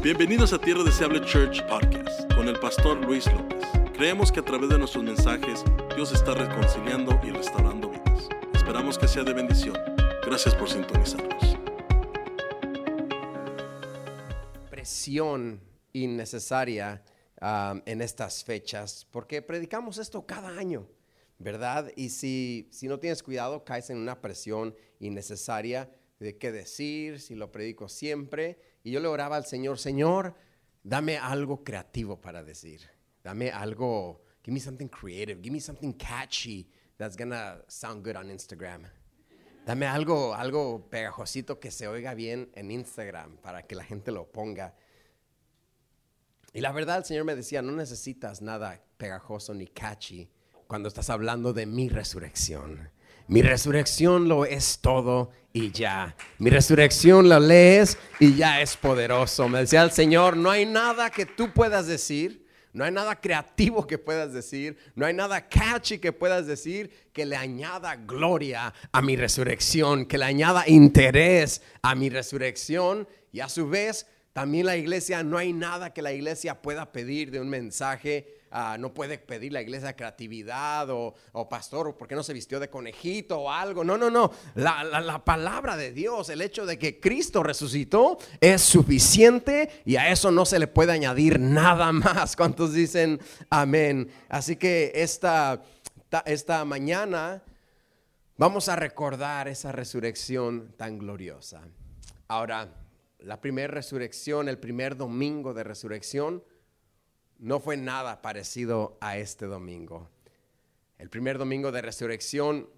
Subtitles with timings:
[0.00, 3.64] Bienvenidos a Tierra Deseable Church Podcast con el pastor Luis López.
[3.94, 5.64] Creemos que a través de nuestros mensajes
[5.96, 8.28] Dios está reconciliando y restaurando vidas.
[8.54, 9.76] Esperamos que sea de bendición.
[10.24, 11.58] Gracias por sintonizarnos.
[14.70, 15.60] Presión
[15.92, 17.02] innecesaria
[17.42, 20.86] um, en estas fechas, porque predicamos esto cada año,
[21.38, 21.90] ¿verdad?
[21.96, 25.90] Y si, si no tienes cuidado, caes en una presión innecesaria
[26.20, 28.60] de qué decir, si lo predico siempre.
[28.82, 30.34] Y yo le oraba al Señor, Señor,
[30.82, 32.82] dame algo creativo para decir.
[33.22, 38.30] Dame algo, give me something creative, give me something catchy that's gonna sound good on
[38.30, 38.86] Instagram.
[39.66, 44.30] Dame algo, algo pegajosito que se oiga bien en Instagram para que la gente lo
[44.32, 44.74] ponga.
[46.54, 50.30] Y la verdad, el Señor me decía, no necesitas nada pegajoso ni catchy
[50.66, 52.90] cuando estás hablando de mi resurrección.
[53.28, 56.16] Mi resurrección lo es todo y ya.
[56.38, 59.50] Mi resurrección lo lees y ya es poderoso.
[59.50, 63.86] Me decía el Señor, no hay nada que tú puedas decir, no hay nada creativo
[63.86, 69.02] que puedas decir, no hay nada catchy que puedas decir que le añada gloria a
[69.02, 74.78] mi resurrección, que le añada interés a mi resurrección y a su vez también la
[74.78, 79.18] iglesia, no hay nada que la iglesia pueda pedir de un mensaje Ah, no puede
[79.18, 81.14] pedir la iglesia creatividad o,
[81.50, 83.84] pastor, ¿por qué no se vistió de conejito o algo?
[83.84, 84.30] No, no, no.
[84.54, 90.10] La, la, palabra de Dios, el hecho de que Cristo resucitó es suficiente y a
[90.10, 92.36] eso no se le puede añadir nada más.
[92.36, 94.10] ¿Cuántos dicen amén?
[94.28, 95.62] Así que esta,
[96.24, 97.42] esta mañana
[98.38, 101.62] vamos a recordar esa resurrección tan gloriosa.
[102.28, 102.68] Ahora,
[103.18, 106.42] la primera resurrección, el primer domingo de resurrección,
[107.38, 110.08] no fue nada parecido a este domingo.
[110.98, 112.68] El primer domingo de resurrección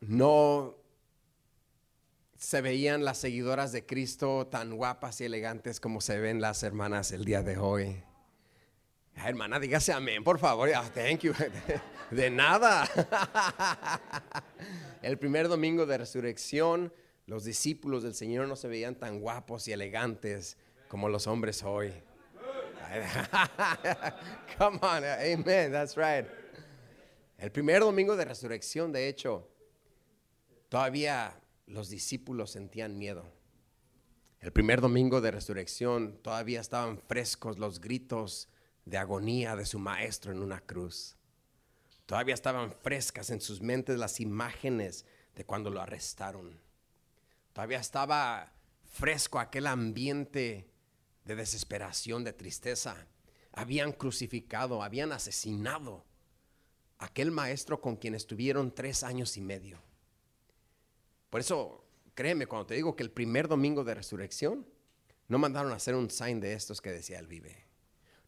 [0.00, 0.76] no
[2.36, 7.12] se veían las seguidoras de Cristo tan guapas y elegantes como se ven las hermanas
[7.12, 8.02] el día de hoy.
[9.14, 10.68] hermana, dígase amén, por favor.
[10.74, 11.32] Ah, thank you.
[12.10, 12.88] De nada.
[15.02, 16.92] El primer domingo de resurrección,
[17.26, 20.56] los discípulos del Señor no se veían tan guapos y elegantes
[20.88, 21.92] como los hombres hoy.
[24.58, 26.26] Come on, amen, that's right.
[27.38, 29.48] El primer domingo de resurrección, de hecho,
[30.68, 33.24] todavía los discípulos sentían miedo.
[34.40, 38.48] El primer domingo de resurrección todavía estaban frescos los gritos
[38.84, 41.16] de agonía de su maestro en una cruz.
[42.06, 45.04] Todavía estaban frescas en sus mentes las imágenes
[45.34, 46.58] de cuando lo arrestaron.
[47.52, 48.52] Todavía estaba
[48.84, 50.70] fresco aquel ambiente
[51.26, 53.06] de desesperación, de tristeza.
[53.52, 56.04] Habían crucificado, habían asesinado
[56.98, 59.82] a aquel maestro con quien estuvieron tres años y medio.
[61.28, 61.84] Por eso,
[62.14, 64.66] créeme, cuando te digo que el primer domingo de resurrección,
[65.28, 67.64] no mandaron a hacer un sign de estos que decía él vive.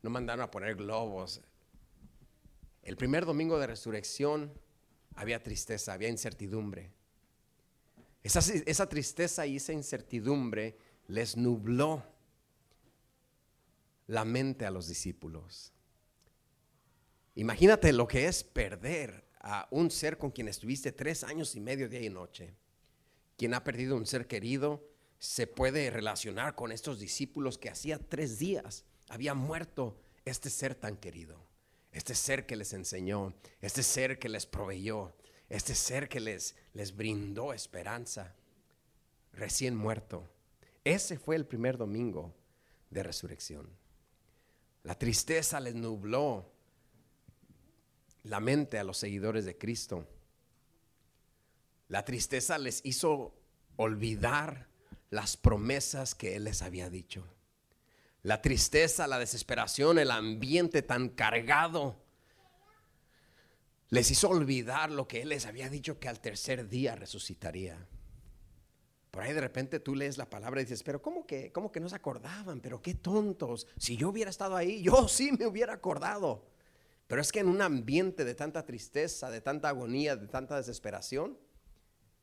[0.02, 1.40] No mandaron a poner globos.
[2.82, 4.52] El primer domingo de resurrección
[5.14, 6.90] había tristeza, había incertidumbre.
[8.24, 10.76] Esa tristeza y esa incertidumbre
[11.06, 12.04] les nubló
[14.08, 15.72] la mente a los discípulos.
[17.36, 21.88] Imagínate lo que es perder a un ser con quien estuviste tres años y medio,
[21.88, 22.54] día y noche.
[23.36, 24.84] Quien ha perdido un ser querido
[25.20, 30.96] se puede relacionar con estos discípulos que hacía tres días había muerto este ser tan
[30.96, 31.46] querido,
[31.92, 35.14] este ser que les enseñó, este ser que les proveyó,
[35.48, 38.34] este ser que les, les brindó esperanza,
[39.32, 40.28] recién muerto.
[40.84, 42.34] Ese fue el primer domingo
[42.90, 43.70] de resurrección.
[44.82, 46.50] La tristeza les nubló
[48.24, 50.06] la mente a los seguidores de Cristo.
[51.88, 53.34] La tristeza les hizo
[53.76, 54.68] olvidar
[55.10, 57.26] las promesas que Él les había dicho.
[58.22, 61.96] La tristeza, la desesperación, el ambiente tan cargado,
[63.90, 67.86] les hizo olvidar lo que Él les había dicho que al tercer día resucitaría.
[69.18, 71.80] Por ahí de repente tú lees la palabra y dices, pero ¿cómo que, cómo que
[71.80, 72.60] no se acordaban?
[72.60, 73.66] Pero qué tontos.
[73.76, 76.46] Si yo hubiera estado ahí, yo sí me hubiera acordado.
[77.08, 81.36] Pero es que en un ambiente de tanta tristeza, de tanta agonía, de tanta desesperación,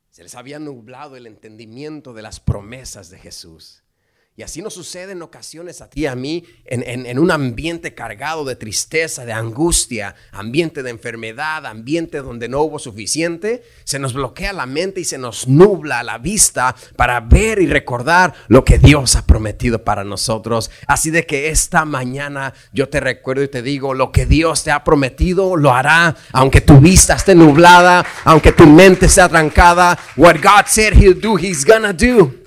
[0.09, 3.83] se les había nublado el entendimiento de las promesas de Jesús.
[4.37, 8.43] Y así nos sucede en ocasiones a ti y a mí, en, un ambiente cargado
[8.43, 14.51] de tristeza, de angustia, ambiente de enfermedad, ambiente donde no hubo suficiente, se nos bloquea
[14.51, 19.15] la mente y se nos nubla la vista para ver y recordar lo que Dios
[19.15, 20.69] ha prometido para nosotros.
[20.85, 24.71] Así de que esta mañana yo te recuerdo y te digo, lo que Dios te
[24.71, 29.97] ha prometido lo hará, aunque tu vista esté nublada, aunque tu mente sea trancada.
[30.17, 32.44] What God said he'll do, he's gonna do.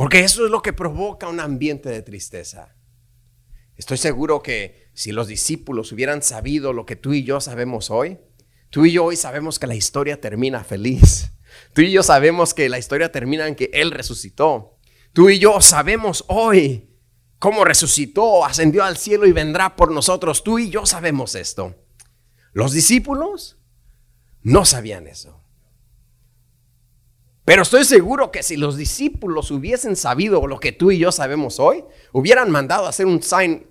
[0.00, 2.74] Porque eso es lo que provoca un ambiente de tristeza.
[3.76, 8.18] Estoy seguro que si los discípulos hubieran sabido lo que tú y yo sabemos hoy,
[8.70, 11.32] tú y yo hoy sabemos que la historia termina feliz.
[11.74, 14.78] Tú y yo sabemos que la historia termina en que Él resucitó.
[15.12, 16.88] Tú y yo sabemos hoy
[17.38, 20.42] cómo resucitó, ascendió al cielo y vendrá por nosotros.
[20.42, 21.74] Tú y yo sabemos esto.
[22.54, 23.58] Los discípulos
[24.42, 25.39] no sabían eso.
[27.50, 31.58] Pero estoy seguro que si los discípulos hubiesen sabido lo que tú y yo sabemos
[31.58, 31.82] hoy,
[32.12, 33.66] hubieran mandado a hacer un sign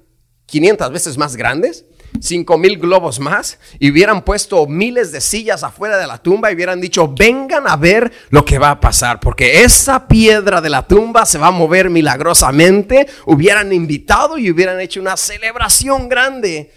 [0.47, 1.85] 500 veces más grandes,
[2.19, 6.55] 5 mil globos más, y hubieran puesto miles de sillas afuera de la tumba y
[6.55, 10.85] hubieran dicho, vengan a ver lo que va a pasar, porque esa piedra de la
[10.85, 16.73] tumba se va a mover milagrosamente, hubieran invitado y hubieran hecho una celebración grande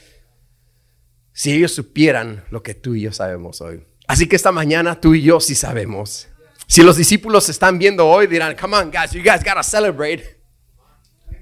[1.32, 3.82] si ellos supieran lo que tú y yo sabemos hoy.
[4.06, 6.28] Así que esta mañana tú y yo sí sabemos.
[6.72, 10.40] Si los discípulos están viendo hoy, dirán, come on guys, you guys gotta celebrate.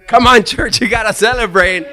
[0.08, 1.86] Come on church, you gotta celebrate.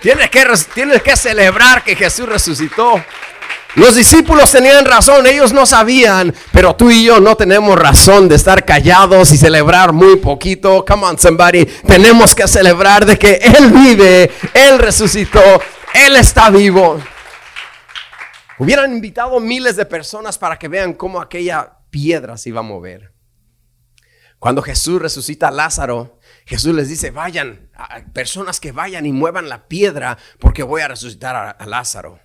[0.00, 0.42] Tienes que,
[0.72, 3.04] tienes que celebrar que Jesús resucitó.
[3.74, 8.36] Los discípulos tenían razón, ellos no sabían, pero tú y yo no tenemos razón de
[8.36, 10.82] estar callados y celebrar muy poquito.
[10.82, 11.66] Come on, somebody.
[11.66, 15.42] Tenemos que celebrar de que Él vive, Él resucitó,
[15.92, 16.98] Él está vivo.
[18.56, 23.12] Hubieran invitado miles de personas para que vean cómo aquella piedra se iba a mover.
[24.40, 27.70] Cuando Jesús resucita a Lázaro, Jesús les dice, vayan,
[28.12, 32.18] personas que vayan y muevan la piedra porque voy a resucitar a, Lázaro.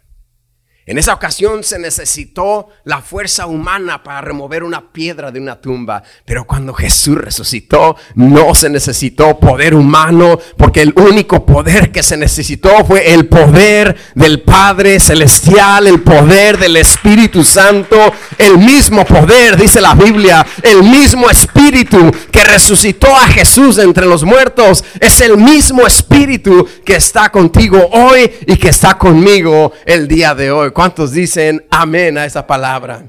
[0.89, 6.01] En esa ocasión se necesitó la fuerza humana para remover una piedra de una tumba,
[6.25, 12.18] pero cuando Jesús resucitó no se necesitó poder humano, porque el único poder que se
[12.18, 19.57] necesitó fue el poder del Padre Celestial, el poder del Espíritu Santo, el mismo poder,
[19.57, 25.38] dice la Biblia, el mismo Espíritu que resucitó a Jesús entre los muertos, es el
[25.38, 30.71] mismo Espíritu que está contigo hoy y que está conmigo el día de hoy.
[30.80, 33.04] ¿Cuántos dicen amén a esa palabra?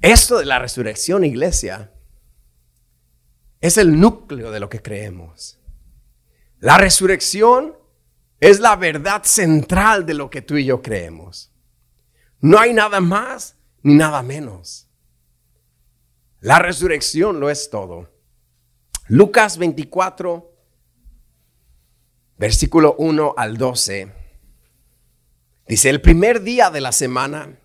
[0.00, 1.92] Esto de la resurrección, iglesia,
[3.60, 5.60] es el núcleo de lo que creemos.
[6.58, 7.76] La resurrección
[8.40, 11.52] es la verdad central de lo que tú y yo creemos.
[12.40, 14.88] No hay nada más ni nada menos.
[16.40, 18.10] La resurrección lo es todo.
[19.06, 20.52] Lucas 24,
[22.38, 24.25] versículo 1 al 12
[25.68, 27.58] Dice, el primer día de la semana,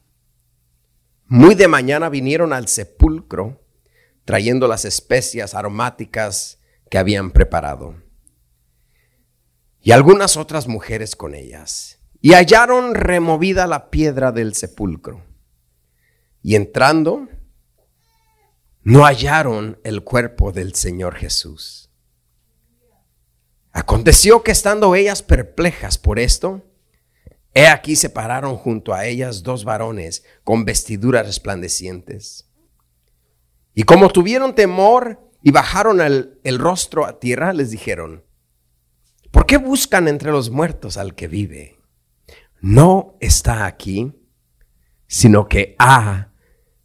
[1.27, 3.61] muy de mañana vinieron al sepulcro
[4.25, 6.59] trayendo las especias aromáticas
[6.89, 7.95] que habían preparado.
[9.81, 11.99] Y algunas otras mujeres con ellas.
[12.21, 15.23] Y hallaron removida la piedra del sepulcro.
[16.43, 17.27] Y entrando,
[18.83, 21.89] no hallaron el cuerpo del Señor Jesús.
[23.71, 26.63] Aconteció que estando ellas perplejas por esto,
[27.53, 32.49] He aquí se pararon junto a ellas dos varones con vestiduras resplandecientes.
[33.73, 38.23] Y como tuvieron temor y bajaron el, el, rostro a tierra, les dijeron,
[39.31, 41.79] ¿por qué buscan entre los muertos al que vive?
[42.61, 44.13] No está aquí,
[45.07, 46.31] sino que ha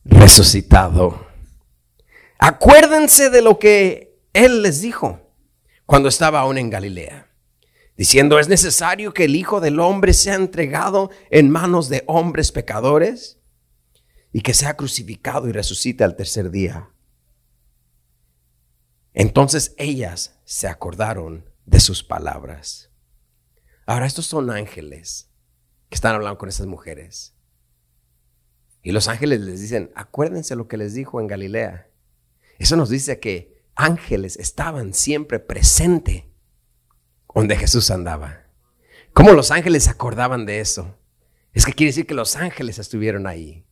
[0.05, 1.27] resucitado.
[2.39, 5.21] Acuérdense de lo que él les dijo
[5.85, 7.27] cuando estaba aún en Galilea
[7.97, 13.41] diciendo, es necesario que el Hijo del Hombre sea entregado en manos de hombres pecadores
[14.33, 16.91] y que sea crucificado y resucite al tercer día.
[19.15, 22.91] Entonces ellas se acordaron de sus palabras.
[23.87, 25.31] Ahora, estos son ángeles
[25.89, 27.35] que están hablando con esas mujeres.
[28.83, 31.91] Y los ángeles les dicen, acuérdense lo que les dijo en Galilea.
[32.59, 36.25] Eso nos dice que ángeles estaban siempre presentes
[37.37, 38.47] donde Jesús andaba.
[39.13, 40.97] ¿Cómo los ángeles se acordaban de eso?
[41.53, 43.63] Es que quiere decir que los ángeles estuvieron ahí.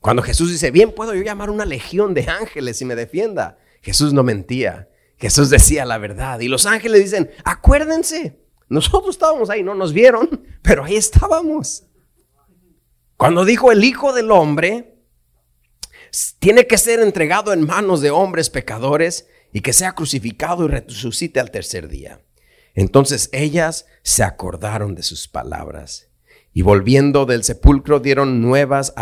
[0.00, 3.56] Cuando Jesús dice, bien, puedo yo llamar una legión de ángeles y me defienda.
[3.80, 4.90] Jesús no mentía.
[5.16, 6.40] Jesús decía la verdad.
[6.40, 8.38] Y los ángeles dicen, acuérdense,
[8.68, 11.84] nosotros estábamos ahí, no nos vieron, pero ahí estábamos.
[13.16, 14.98] Cuando dijo el Hijo del Hombre,
[16.38, 21.40] tiene que ser entregado en manos de hombres pecadores y que sea crucificado y resucite
[21.40, 22.20] al tercer día.
[22.74, 26.10] Entonces ellas se acordaron de sus palabras
[26.52, 28.94] y volviendo del sepulcro dieron nuevas,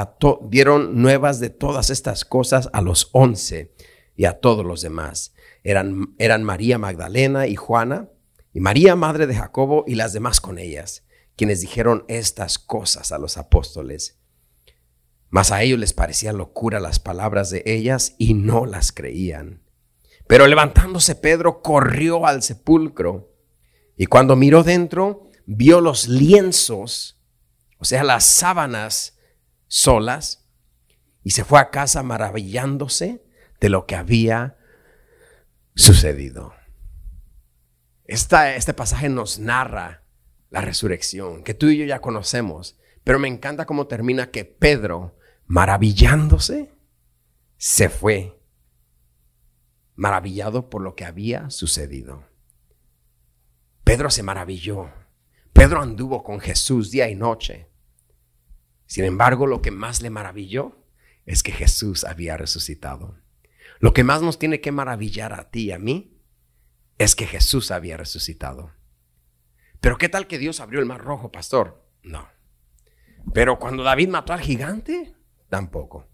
[0.49, 3.75] dieron nuevas de todas estas cosas a los once
[4.17, 5.35] y a todos los demás.
[5.65, 8.09] Eran, eran María Magdalena y Juana
[8.55, 11.05] y María madre de Jacobo y las demás con ellas,
[11.37, 14.19] quienes dijeron estas cosas a los apóstoles.
[15.29, 19.63] Mas a ellos les parecía locura las palabras de ellas y no las creían.
[20.27, 23.32] Pero levantándose Pedro corrió al sepulcro
[23.97, 27.21] y cuando miró dentro vio los lienzos,
[27.79, 29.19] o sea, las sábanas
[29.67, 30.49] solas,
[31.25, 33.25] y se fue a casa maravillándose
[33.61, 34.57] de lo que había
[35.75, 36.55] sucedido.
[38.07, 40.03] este pasaje nos narra
[40.51, 45.17] la resurrección, que tú y yo ya conocemos, pero me encanta cómo termina que Pedro,
[45.47, 46.75] maravillándose,
[47.57, 48.39] se fue,
[49.95, 52.32] maravillado por lo que había sucedido.
[53.85, 54.91] Pedro se maravilló.
[55.53, 57.69] Pedro anduvo con Jesús día y noche.
[58.87, 60.85] Sin embargo, lo que más le maravilló
[61.27, 63.17] es que Jesús había resucitado.
[63.79, 66.21] Lo que más nos tiene que maravillar a ti y a mí
[66.99, 68.73] es que Jesús había resucitado.
[69.81, 71.85] Pero ¿qué tal que Dios abrió el mar rojo, pastor?
[72.03, 72.29] No.
[73.35, 75.17] Pero cuando David mató al gigante,
[75.49, 76.09] tampoco.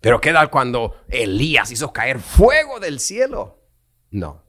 [0.00, 3.62] Pero ¿qué tal cuando Elías hizo caer fuego del cielo?
[4.10, 4.43] No.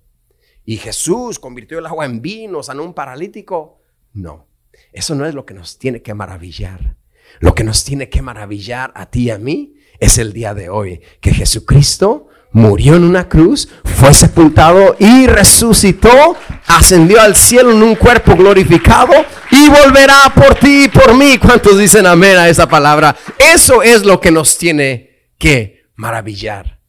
[0.66, 3.84] ¿Y Jesús convirtió el agua en vino, sanó un paralítico?
[4.14, 4.48] No.
[4.92, 6.98] Eso no es lo que nos tiene que maravillar.
[7.40, 10.70] Lo que nos tiene que maravillar a ti y a mí es el día de
[10.70, 17.84] hoy, que Jesucristo murió en una cruz, fue sepultado y resucitó, ascendió al cielo en
[17.84, 19.14] un cuerpo glorificado
[19.52, 21.38] y volverá por ti y por mí.
[21.38, 23.16] ¿Cuántos dicen amén a esa palabra?
[23.38, 26.80] Eso es lo que nos tiene que maravillar,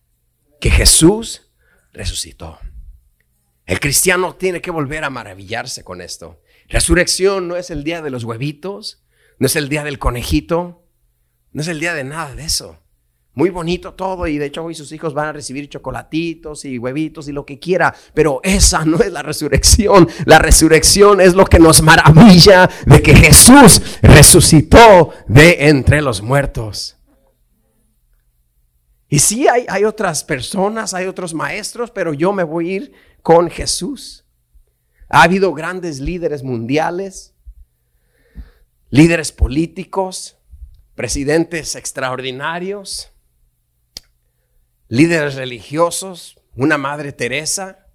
[0.61, 1.51] que Jesús
[1.93, 2.59] resucitó.
[3.67, 6.41] El cristiano tiene que volver a maravillarse con esto.
[6.69, 9.05] Resurrección no es el día de los huevitos,
[9.39, 10.85] no es el día del conejito,
[11.53, 12.79] no es el día de nada de eso.
[13.35, 17.29] Muy bonito todo y de hecho hoy sus hijos van a recibir chocolatitos y huevitos
[17.29, 20.09] y lo que quiera, pero esa no es la resurrección.
[20.25, 26.97] La resurrección es lo que nos maravilla de que Jesús resucitó de entre los muertos.
[29.09, 32.93] Y sí hay, hay otras personas, hay otros maestros, pero yo me voy a ir
[33.27, 34.25] con Jesús.
[35.09, 37.35] Ha habido grandes líderes mundiales,
[38.89, 40.39] líderes políticos,
[40.95, 43.11] presidentes extraordinarios,
[44.87, 47.89] líderes religiosos, una Madre Teresa,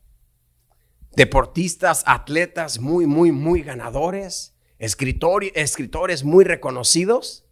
[1.16, 7.46] deportistas, atletas muy, muy, muy ganadores, escritores muy reconocidos,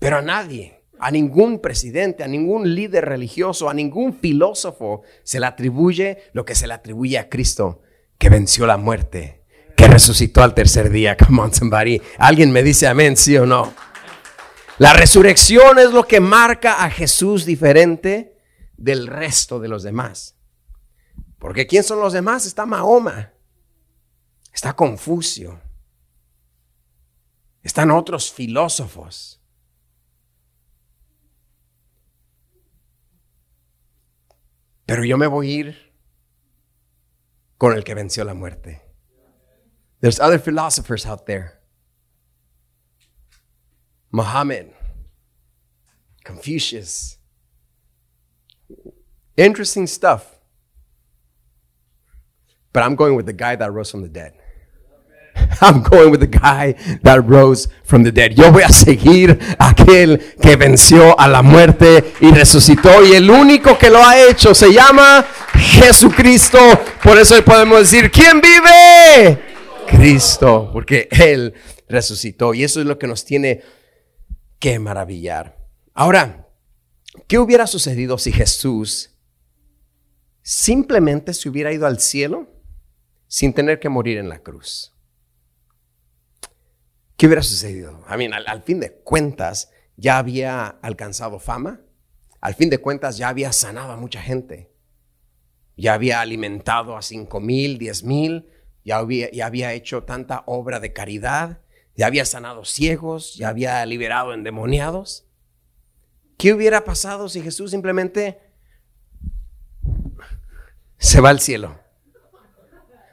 [0.00, 5.46] pero a nadie, a ningún presidente, a ningún líder religioso, a ningún filósofo se le
[5.46, 7.82] atribuye lo que se le atribuye a Cristo,
[8.18, 11.16] que venció la muerte que resucitó al tercer día.
[11.16, 12.00] Come on, somebody.
[12.18, 13.72] Alguien me dice amén, sí o no.
[14.78, 18.36] La resurrección es lo que marca a Jesús diferente
[18.76, 20.36] del resto de los demás.
[21.38, 22.46] Porque ¿quién son los demás?
[22.46, 23.32] Está Mahoma,
[24.52, 25.60] está Confucio,
[27.62, 29.42] están otros filósofos.
[34.86, 35.76] Pero yo me voy a ir
[37.58, 38.82] con el que venció la muerte.
[40.00, 41.58] There's other philosophers out there.
[44.12, 44.72] Muhammad,
[46.24, 47.18] Confucius.
[49.36, 50.38] Interesting stuff.
[52.72, 54.34] But I'm going with the guy that rose from the dead.
[55.60, 58.34] I'm going with the guy that rose from the dead.
[58.34, 63.04] Yo voy a seguir aquel que venció a la muerte y resucitó.
[63.04, 66.58] Y el único que lo ha hecho se llama Jesucristo.
[67.02, 69.38] Por eso podemos decir, ¿quién vive?
[69.86, 71.54] Cristo, porque Él
[71.88, 72.54] resucitó.
[72.54, 73.62] Y eso es lo que nos tiene
[74.58, 75.56] que maravillar.
[75.94, 76.48] Ahora,
[77.26, 79.10] ¿qué hubiera sucedido si Jesús
[80.42, 82.48] simplemente se hubiera ido al cielo
[83.26, 84.95] sin tener que morir en la cruz?
[87.16, 88.04] ¿Qué hubiera sucedido?
[88.16, 91.80] Mí, al, al fin de cuentas, ya había alcanzado fama.
[92.40, 94.70] Al fin de cuentas, ya había sanado a mucha gente.
[95.76, 98.50] Ya había alimentado a cinco mil, diez mil
[98.86, 101.58] ya había, ya había hecho tanta obra de caridad,
[101.96, 105.26] ya había sanado ciegos, ya había liberado endemoniados.
[106.38, 108.38] ¿Qué hubiera pasado si Jesús simplemente
[110.98, 111.80] se va al cielo?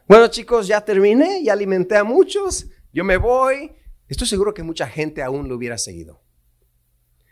[0.07, 3.75] Bueno chicos, ya terminé, ya alimenté a muchos, yo me voy.
[4.07, 6.21] Estoy seguro que mucha gente aún lo hubiera seguido.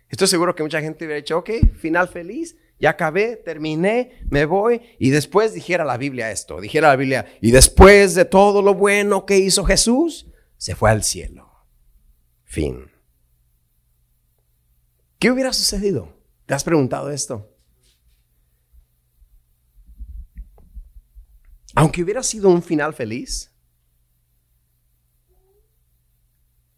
[0.10, 4.82] Estoy seguro que mucha gente hubiera dicho, ok, final feliz, ya acabé, terminé, me voy.
[5.00, 9.25] Y después dijera la Biblia esto, dijera la Biblia, y después de todo lo bueno
[9.25, 11.50] que hizo Jesús, se fue al cielo.
[12.44, 12.92] Fin.
[15.18, 16.18] ¿Qué hubiera sucedido?
[16.46, 17.56] ¿Te has preguntado esto?
[21.75, 23.51] Aunque hubiera sido un final feliz,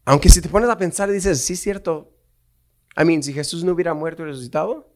[0.05, 2.13] aunque si te pones a pensar y dices, sí es cierto,
[2.97, 4.93] I mean, si Jesús no hubiera muerto y resucitado,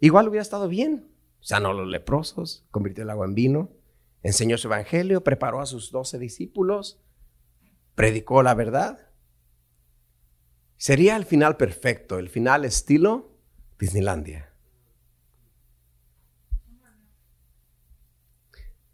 [0.00, 1.08] igual hubiera estado bien.
[1.40, 3.70] sanó a los leprosos, convirtió el agua en vino,
[4.22, 7.00] enseñó su evangelio, preparó a sus doce discípulos,
[7.94, 9.10] predicó la verdad.
[10.76, 13.38] Sería el final perfecto, el final estilo
[13.78, 14.52] Disneylandia.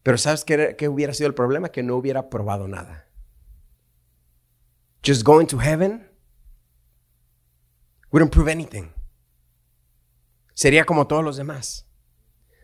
[0.02, 1.70] Pero ¿sabes qué, qué, hubiera sido el problema?
[1.70, 3.07] Que no hubiera probado nada.
[5.02, 6.08] Just going to heaven
[8.10, 8.90] wouldn't prove anything.
[10.54, 11.86] Sería como todos los demás.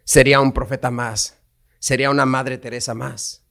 [0.05, 1.39] Sería un profeta más.
[1.79, 3.45] Sería una Madre Teresa más.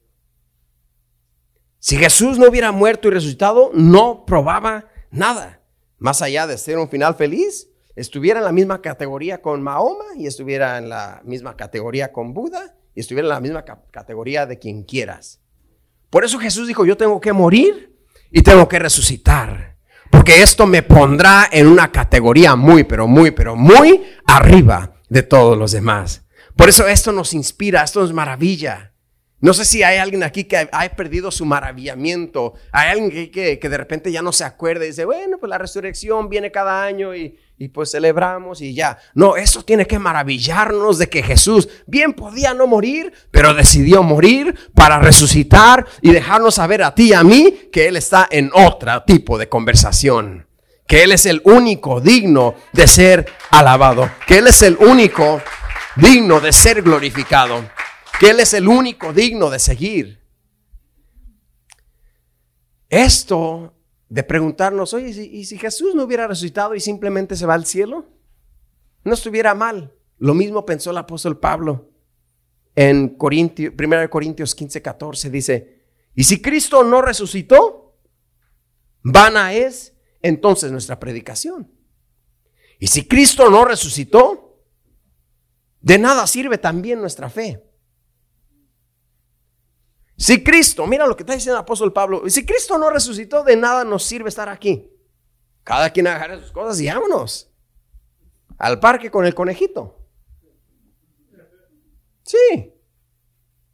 [1.78, 5.62] Si Jesús no hubiera muerto y resucitado, no probaba nada.
[5.98, 10.26] Más allá de ser un final feliz, estuviera en la misma categoría con Mahoma y
[10.26, 14.84] estuviera en la misma categoría con Buda y estuviera en la misma categoría de quien
[14.84, 15.40] quieras.
[16.10, 17.93] Por eso Jesús dijo, yo tengo que morir
[18.34, 19.76] y tengo que resucitar.
[20.10, 25.56] Porque esto me pondrá en una categoría muy, pero muy, pero muy arriba de todos
[25.56, 26.22] los demás.
[26.56, 28.92] Por eso esto nos inspira, esto nos maravilla.
[29.44, 32.54] No sé si hay alguien aquí que ha perdido su maravillamiento.
[32.72, 35.58] Hay alguien que, que, de repente ya no se acuerda y dice, bueno, pues la
[35.58, 38.96] resurrección viene cada año y, y pues celebramos y ya.
[39.12, 44.54] No, eso tiene que maravillarnos de que Jesús bien podía no morir, pero decidió morir
[44.74, 49.02] para resucitar y dejarnos saber a ti y a mí que Él está en otro
[49.02, 50.46] tipo de conversación.
[50.86, 54.10] Que Él es el único digno de ser alabado.
[54.26, 55.42] Que Él es el único
[55.96, 57.62] digno de ser glorificado
[58.20, 60.22] que Él es el único digno de seguir.
[62.88, 63.74] Esto
[64.08, 68.06] de preguntarnos, oye, ¿y si Jesús no hubiera resucitado y simplemente se va al cielo?
[69.02, 69.92] No estuviera mal.
[70.18, 71.90] Lo mismo pensó el apóstol Pablo
[72.76, 75.30] en Corintios, 1 Corintios 15, 14.
[75.30, 77.98] Dice, y si Cristo no resucitó,
[79.02, 81.70] vana es entonces nuestra predicación.
[82.78, 84.62] Y si Cristo no resucitó,
[85.80, 87.62] de nada sirve también nuestra fe.
[90.16, 93.56] Si Cristo, mira lo que está diciendo el apóstol Pablo, si Cristo no resucitó, de
[93.56, 94.90] nada nos sirve estar aquí.
[95.64, 97.50] Cada quien agarre sus cosas y vámonos
[98.58, 99.98] al parque con el conejito.
[102.22, 102.72] Sí.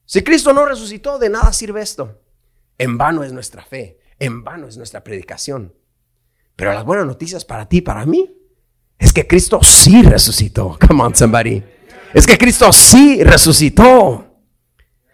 [0.05, 2.22] Si Cristo no resucitó, de nada sirve esto.
[2.79, 5.74] En vano es nuestra fe, en vano es nuestra predicación.
[6.57, 8.35] Pero las buenas noticias para ti, para mí,
[8.98, 10.79] es que Cristo sí resucitó.
[10.87, 11.62] Come on, somebody.
[12.12, 14.30] Es que Cristo sí resucitó.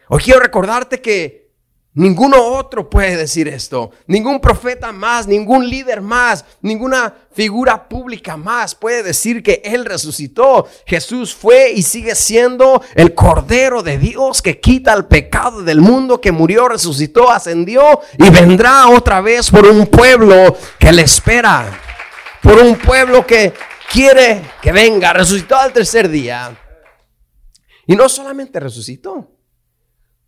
[0.08, 1.50] Hoy quiero recordarte que
[1.94, 3.90] ninguno otro puede decir esto.
[4.06, 10.68] Ningún profeta más, ningún líder más, ninguna figura pública más puede decir que Él resucitó.
[10.86, 16.20] Jesús fue y sigue siendo el Cordero de Dios que quita el pecado del mundo,
[16.20, 21.80] que murió, resucitó, ascendió y vendrá otra vez por un pueblo que le espera.
[22.42, 23.52] Por un pueblo que
[23.90, 25.12] quiere que venga.
[25.12, 26.56] Resucitó al tercer día.
[27.88, 29.35] Y no solamente resucitó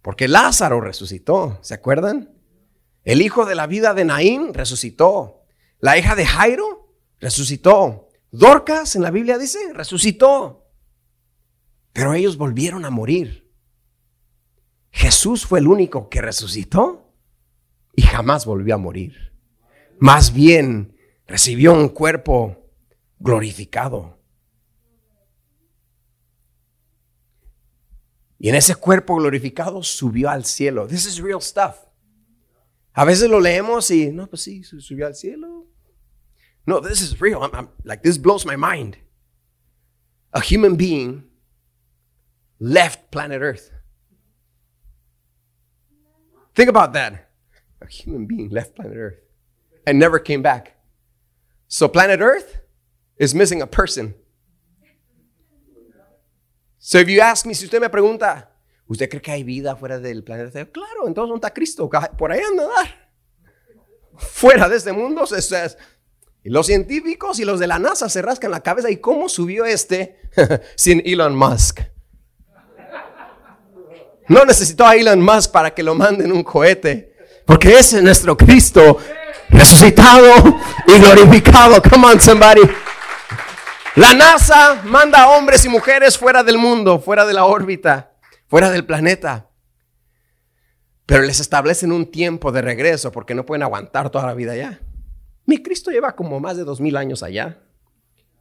[0.02, 2.34] porque Lázaro resucitó, ¿se acuerdan?
[3.04, 5.46] El hijo de la vida de Naín resucitó.
[5.80, 8.08] La hija de Jairo resucitó.
[8.30, 10.66] Dorcas en la Biblia dice, resucitó.
[11.92, 13.50] Pero ellos volvieron a morir.
[14.90, 17.14] Jesús fue el único que resucitó
[17.94, 19.34] y jamás volvió a morir.
[19.98, 22.70] Más bien recibió un cuerpo
[23.18, 24.17] glorificado.
[28.38, 30.87] Y en ese cuerpo glorificado subió al cielo.
[30.87, 31.77] This is real stuff.
[32.94, 35.66] A veces lo leemos y, no, pues sí, subió al cielo.
[36.66, 37.42] No, this is real.
[37.42, 38.98] I'm, like, this blows my mind.
[40.33, 41.24] A human being
[42.61, 43.70] left planet Earth.
[46.55, 47.31] Think about that.
[47.81, 49.20] A human being left planet Earth
[49.87, 50.77] and never came back.
[51.68, 52.61] So, planet Earth
[53.16, 54.14] is missing a person.
[56.78, 58.50] So if you ask me, si usted me pregunta,
[58.86, 60.64] ¿usted cree que hay vida fuera del planeta?
[60.66, 61.90] Claro, entonces ¿dónde está Cristo?
[62.16, 62.66] Por ahí anda
[64.16, 65.24] Fuera de este mundo.
[66.44, 68.90] y los científicos y los de la NASA se rascan la cabeza.
[68.90, 70.20] ¿Y cómo subió este
[70.76, 71.80] sin Elon Musk?
[74.28, 77.16] No necesitó a Elon Musk para que lo manden un cohete.
[77.46, 78.98] Porque ese es nuestro Cristo
[79.48, 80.28] resucitado
[80.86, 81.80] y glorificado.
[81.82, 82.60] Come on, somebody.
[83.98, 88.12] La NASA manda hombres y mujeres fuera del mundo, fuera de la órbita,
[88.46, 89.50] fuera del planeta.
[91.04, 94.78] Pero les establecen un tiempo de regreso porque no pueden aguantar toda la vida allá.
[95.46, 97.58] Mi Cristo lleva como más de dos mil años allá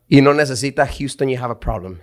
[0.07, 2.01] y no necesita Houston, you have a problem.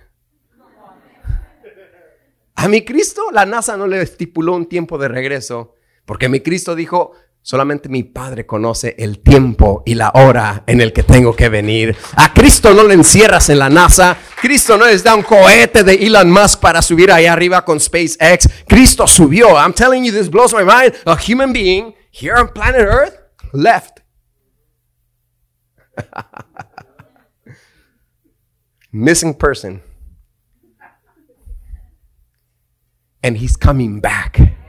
[2.55, 6.75] A mi Cristo la NASA no le estipuló un tiempo de regreso porque mi Cristo
[6.75, 7.13] dijo,
[7.45, 11.95] Solamente mi Padre conoce el tiempo y la hora en el que tengo que venir.
[12.15, 14.17] A Cristo no le encierras en la NASA.
[14.41, 18.49] Cristo no necesita un cohete de Elon Musk para subir ahí arriba con SpaceX.
[18.67, 19.63] Cristo subió.
[19.63, 20.95] I'm telling you, this blows my mind.
[21.05, 23.15] A human being here on planet Earth
[23.53, 24.01] left.
[28.91, 29.83] Missing person.
[33.21, 34.64] And he's coming back.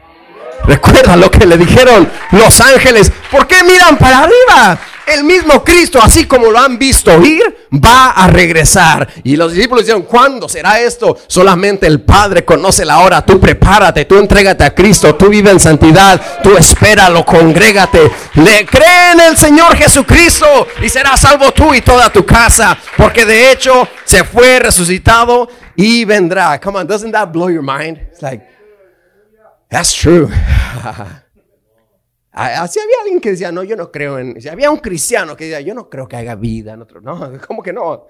[0.64, 3.12] Recuerda lo que le dijeron los ángeles.
[3.30, 4.78] ¿Por qué miran para arriba?
[5.06, 9.08] El mismo Cristo, así como lo han visto ir, va a regresar.
[9.22, 11.16] Y los discípulos dijeron, ¿cuándo será esto?
[11.28, 13.24] Solamente el Padre conoce la hora.
[13.24, 18.10] Tú prepárate, tú entrégate a Cristo, tú vive en santidad, tú espéralo, congrégate.
[18.34, 22.76] Le cree en el Señor Jesucristo y serás salvo tú y toda tu casa.
[22.96, 26.60] Porque de hecho se fue resucitado y vendrá.
[26.60, 27.98] Come on, doesn't that blow your mind?
[28.10, 28.55] It's like,
[29.68, 30.28] that's true.
[32.32, 34.36] Así había alguien que decía, no, yo no creo en...
[34.50, 37.00] Había un cristiano que decía, yo no creo que haya vida en otro...
[37.00, 38.06] No, ¿cómo que no?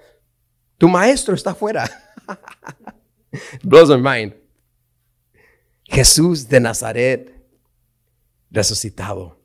[0.77, 1.89] Tu maestro está afuera.
[3.63, 4.35] Blows my mind.
[5.85, 7.37] Jesús de Nazaret
[8.51, 9.39] resucitado.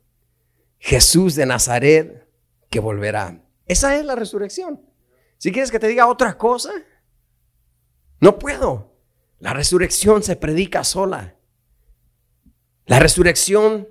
[0.79, 2.27] Jesús de Nazaret
[2.69, 3.41] que volverá.
[3.65, 4.81] Esa es la resurrección.
[5.37, 6.71] Si quieres que te diga otra cosa,
[8.19, 8.97] no puedo.
[9.39, 11.32] La resurrección se predica sola.
[12.85, 13.87] La resurrección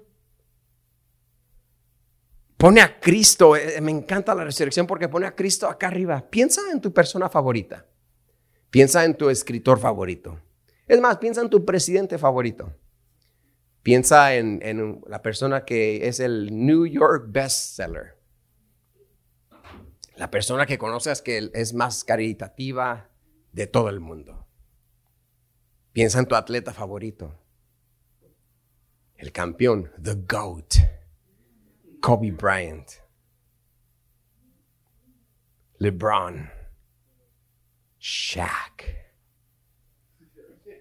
[2.63, 6.31] Pone a Cristo, eh, me encanta la resurrección porque pone a Cristo acá arriba.
[6.31, 7.89] Piensa en tu persona favorita.
[8.71, 10.41] Piensa en tu escritor favorito.
[10.87, 12.73] Es más, piensa en tu presidente favorito.
[13.83, 18.17] Piensa en, la persona que es el New York bestseller.
[20.15, 23.11] La persona que conoces que es más caritativa
[23.51, 24.47] de todo el mundo.
[25.93, 27.42] Piensa en tu atleta favorito.
[29.23, 30.81] El campeón, the GOAT.
[32.03, 33.01] Kobe Bryant,
[35.81, 36.51] LeBron,
[38.01, 38.97] Shaq,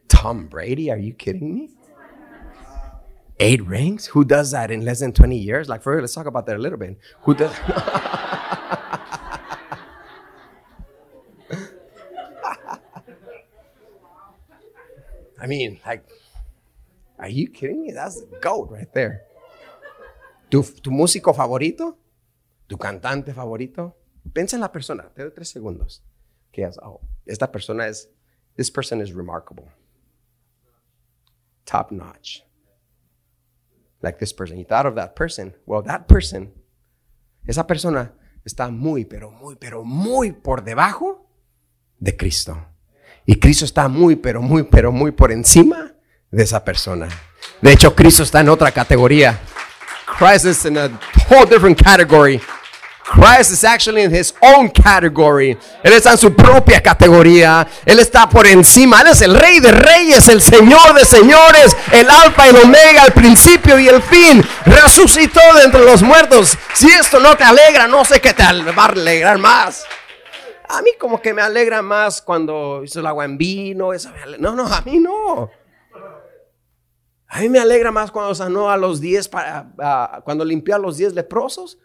[0.08, 0.90] Tom Brady.
[0.90, 1.70] Are you kidding me?
[3.40, 4.08] Eight rings?
[4.08, 5.70] Who does that in less than 20 years?
[5.70, 6.98] Like, for real, let's talk about that a little bit.
[7.22, 7.56] Who does?
[15.40, 16.04] I mean, like,
[17.22, 17.94] are you kidding me?
[17.94, 19.22] That's the goat right there.
[20.50, 21.98] ¿Tu, músico favorito?
[22.68, 23.96] ¿Tu cantante favorito?
[24.34, 26.04] Piensa en la persona, te doy tres segundos.
[26.52, 28.10] Que oh, esta persona es,
[28.58, 29.72] this person is remarkable.
[31.66, 32.44] Top notch.
[34.02, 34.58] Like this person.
[34.58, 35.54] You thought of that person.
[35.66, 36.52] Well, that person,
[37.48, 41.30] esa persona está muy, pero muy, pero muy por debajo
[42.00, 42.58] de Cristo.
[43.26, 45.91] Y Cristo está muy, pero muy, pero muy por encima
[46.32, 47.08] de esa persona.
[47.62, 49.40] De hecho, Cristo está en otra categoría.
[50.18, 50.90] Christ is in a
[51.30, 52.42] whole different category.
[53.04, 55.58] Christ is actually in his own category.
[55.84, 57.68] Él está en su propia categoría.
[57.86, 59.02] Él está por encima.
[59.02, 63.04] Él es el rey de reyes, el señor de señores, el alfa y el omega,
[63.06, 64.42] el principio y el fin.
[64.66, 66.58] Resucitó de entre los muertos.
[66.74, 69.84] Si esto no te alegra, no sé qué te va a alegrar más.
[70.70, 73.90] A mí como que me alegra más cuando hizo el agua en vino.
[74.40, 75.52] no, no, a mí no.
[77.34, 80.98] A mí me alegra más cuando sanó a los 10, para, cuando limpió a los
[80.98, 81.78] 10 leprosos.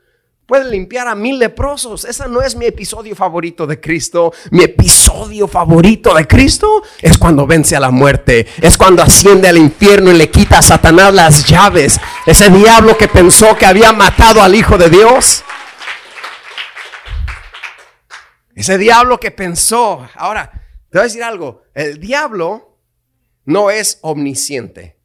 [0.44, 2.04] Puede limpiar a mil leprosos.
[2.04, 4.32] Ese no es mi episodio favorito de Cristo.
[4.50, 8.48] Mi episodio favorito de Cristo es cuando vence a la muerte.
[8.60, 12.00] Es cuando asciende al infierno y le quita a Satanás las llaves.
[12.26, 15.44] Ese diablo que pensó que había matado al Hijo de Dios.
[18.56, 20.08] Ese diablo que pensó.
[20.16, 20.50] Ahora,
[20.90, 21.62] te voy a decir algo.
[21.72, 22.80] El diablo
[23.44, 24.95] no es omnisciente.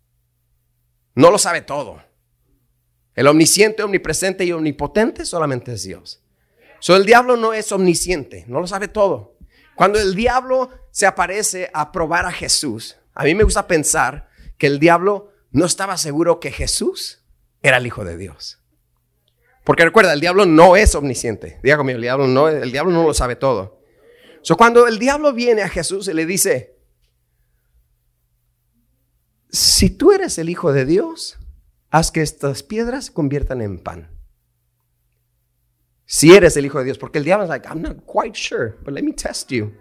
[1.15, 2.01] No lo sabe todo.
[3.15, 6.23] El omnisciente, omnipresente y omnipotente solamente es Dios.
[6.79, 9.37] So, el diablo no es omnisciente, no lo sabe todo.
[9.75, 14.67] Cuando el diablo se aparece a probar a Jesús, a mí me gusta pensar que
[14.67, 17.23] el diablo no estaba seguro que Jesús
[17.61, 18.59] era el Hijo de Dios.
[19.63, 21.59] Porque recuerda, el diablo no es omnisciente.
[21.61, 23.79] Diga el diablo no, el diablo no lo sabe todo.
[24.41, 26.77] So, cuando el diablo viene a Jesús y le dice,
[29.51, 31.37] si tú eres el Hijo de Dios,
[31.89, 34.09] haz que estas piedras se conviertan en pan.
[36.05, 38.75] Si eres el Hijo de Dios, porque el diablo es like, I'm not quite sure,
[38.83, 39.73] but let me test you.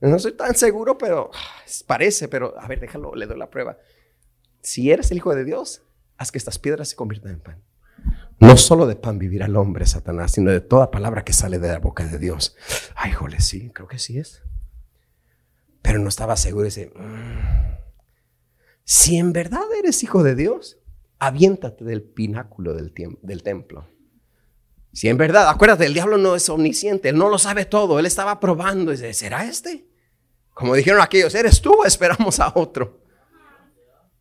[0.00, 3.78] No soy tan seguro, pero ah, parece, pero a ver, déjalo, le doy la prueba.
[4.60, 5.82] Si eres el Hijo de Dios,
[6.16, 7.62] haz que estas piedras se conviertan en pan.
[8.40, 11.68] No solo de pan vivirá el hombre, Satanás, sino de toda palabra que sale de
[11.68, 12.56] la boca de Dios.
[12.96, 14.42] Ay, jole, sí, creo que sí es.
[15.82, 16.64] Pero no estaba seguro.
[16.64, 17.81] Dice, mm,
[18.84, 20.78] si en verdad eres hijo de Dios,
[21.18, 23.88] aviéntate del pináculo del, templo.
[24.92, 28.06] Si en verdad, acuérdate, el diablo no es omnisciente, él no lo sabe todo, él
[28.06, 29.86] estaba probando y dice, ¿será este?
[30.52, 33.00] Como dijeron aquellos, ¿eres tú esperamos a otro?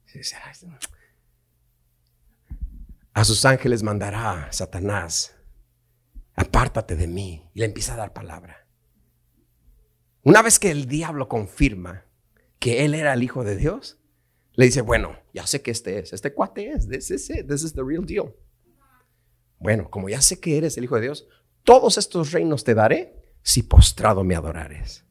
[0.05, 0.67] ¿Será este?
[3.13, 5.35] A sus ángeles mandará Satanás,
[6.35, 8.67] apártate de mí, y le empieza a dar palabra.
[10.23, 12.05] Una vez que el diablo confirma
[12.59, 14.00] que él era el hijo de Dios,
[14.53, 17.63] le dice, bueno, ya sé que este es, este cuate es, this is it, this
[17.63, 18.35] is the real deal.
[19.59, 21.27] Bueno, como ya sé que eres el Hijo de Dios,
[21.63, 25.05] todos estos reinos te daré si postrado me adorares.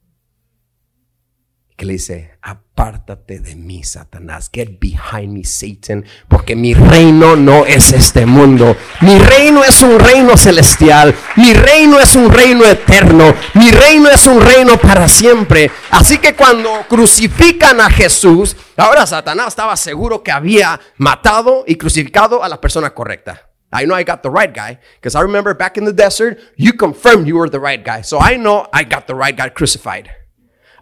[1.80, 7.64] Que le dice, apártate de mí, Satanás, get behind me, Satan, porque mi reino no
[7.64, 8.76] es este mundo.
[9.00, 14.26] Mi reino es un reino celestial, mi reino es un reino eterno, mi reino es
[14.26, 15.70] un reino para siempre.
[15.90, 22.44] Así que cuando crucifican a Jesús, ahora Satanás estaba seguro que había matado y crucificado
[22.44, 23.48] a la persona correcta.
[23.72, 26.74] I know I got the right guy because I remember back in the desert, you
[26.74, 28.02] confirmed you were the right guy.
[28.02, 30.19] So I know I got the right guy crucified.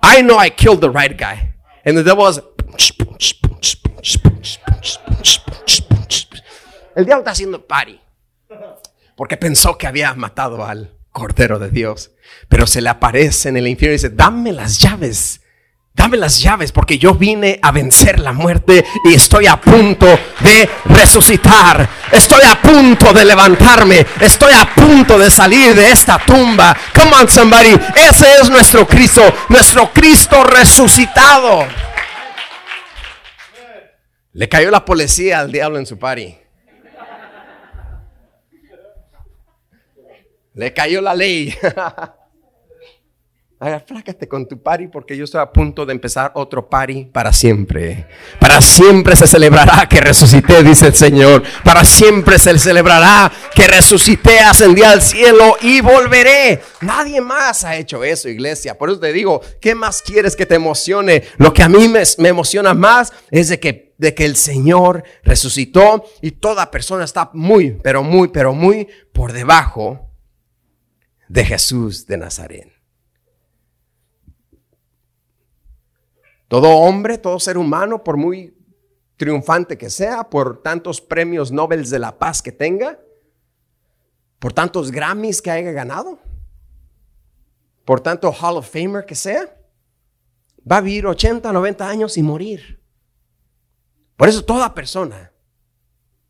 [0.03, 1.55] I know I killed the right guy.
[1.85, 2.43] And the devil was.
[6.97, 8.01] El diablo está haciendo party.
[9.17, 12.13] Porque pensó que había matado al Cordero de Dios.
[12.49, 15.41] Pero se le aparece en el infierno y dice: Dame las llaves
[15.99, 20.07] Dame las llaves porque yo vine a vencer la muerte y estoy a punto
[20.39, 21.89] de resucitar.
[22.13, 24.07] Estoy a punto de levantarme.
[24.21, 26.77] Estoy a punto de salir de esta tumba.
[26.95, 27.77] Come on somebody.
[27.97, 29.23] Ese es nuestro Cristo.
[29.49, 31.67] Nuestro Cristo resucitado.
[34.35, 36.39] Le cayó la policía al diablo en su party.
[40.55, 41.53] Le cayó la ley.
[43.59, 48.07] Flácate con tu party porque yo estoy a punto de empezar otro party para siempre.
[48.39, 51.43] Para siempre se celebrará que resucité, dice el Señor.
[51.65, 56.61] Para siempre se celebrará que resucité, ascendí al cielo y volveré.
[56.83, 58.79] Nadie más ha hecho eso, iglesia.
[58.79, 61.25] Por eso te digo, ¿qué más quieres que te emocione?
[61.39, 65.03] Lo que a mí me, me emociona más es de que de que el Señor
[65.25, 70.09] resucitó y toda persona está muy, pero muy, pero muy por debajo
[71.29, 72.78] de Jesús de Nazaret.
[76.49, 78.57] Todo hombre, todo ser humano, por muy
[79.17, 82.99] triunfante que sea, por tantos premios Nobel de la paz que tenga,
[84.39, 86.19] por tantos Grammys que haya ganado,
[87.85, 89.57] por tanto Hall of Famer que sea,
[90.71, 92.83] va a vivir 80, 90 años y morir.
[94.17, 95.33] Por eso toda persona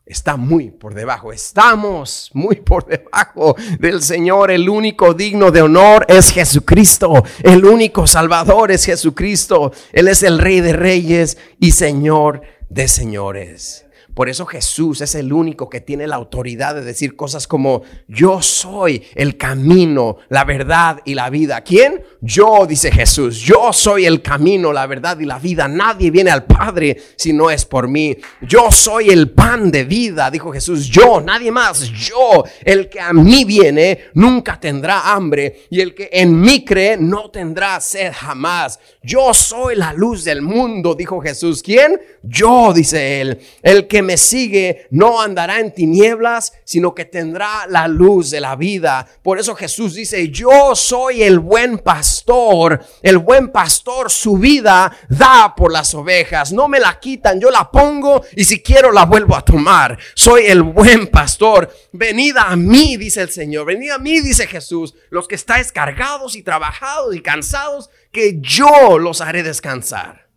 [0.08, 1.32] está muy por debajo.
[1.32, 4.50] Estamos muy por debajo del Señor.
[4.50, 7.22] El único digno de honor es Jesucristo.
[7.42, 9.72] El único Salvador es Jesucristo.
[9.92, 13.87] Él es el Rey de Reyes y Señor de Señores.
[14.18, 18.42] Por eso Jesús es el único que tiene la autoridad de decir cosas como, yo
[18.42, 21.60] soy el camino, la verdad y la vida.
[21.60, 22.02] ¿Quién?
[22.20, 25.68] Yo, dice Jesús, yo soy el camino, la verdad y la vida.
[25.68, 28.16] Nadie viene al Padre si no es por mí.
[28.40, 30.88] Yo soy el pan de vida, dijo Jesús.
[30.88, 31.82] Yo, nadie más.
[31.82, 35.66] Yo, el que a mí viene, nunca tendrá hambre.
[35.70, 38.80] Y el que en mí cree, no tendrá sed jamás.
[39.00, 41.62] Yo soy la luz del mundo, dijo Jesús.
[41.62, 42.00] ¿Quién?
[42.24, 43.38] Yo, dice él.
[43.62, 48.56] El que me sigue no andará en tinieblas, sino que tendrá la luz de la
[48.56, 49.06] vida.
[49.22, 52.82] Por eso Jesús dice, yo soy el buen pastor.
[53.02, 56.52] El buen pastor su vida da por las ovejas.
[56.52, 59.98] No me la quitan, yo la pongo y si quiero la vuelvo a tomar.
[60.14, 61.70] Soy el buen pastor.
[61.92, 63.66] Venid a mí, dice el Señor.
[63.66, 64.94] Venid a mí, dice Jesús.
[65.10, 70.27] Los que estáis cargados y trabajados y cansados, que yo los haré descansar.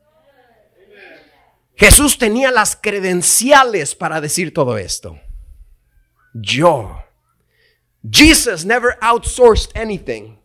[1.81, 5.19] Jesús tenía las credenciales para decir todo esto.
[6.31, 7.01] Yo.
[8.07, 10.37] Jesus never outsourced anything.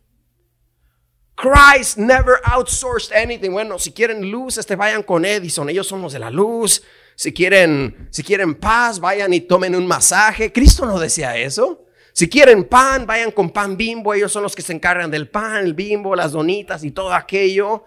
[1.34, 3.50] Christ never outsourced anything.
[3.50, 6.82] Bueno, si quieren luz, este vayan con Edison, ellos son los de la luz.
[7.16, 10.50] Si quieren, si quieren paz, vayan y tomen un masaje.
[10.50, 11.84] Cristo no decía eso.
[12.14, 15.66] Si quieren pan, vayan con pan bimbo, ellos son los que se encargan del pan,
[15.66, 17.84] el bimbo, las donitas y todo aquello.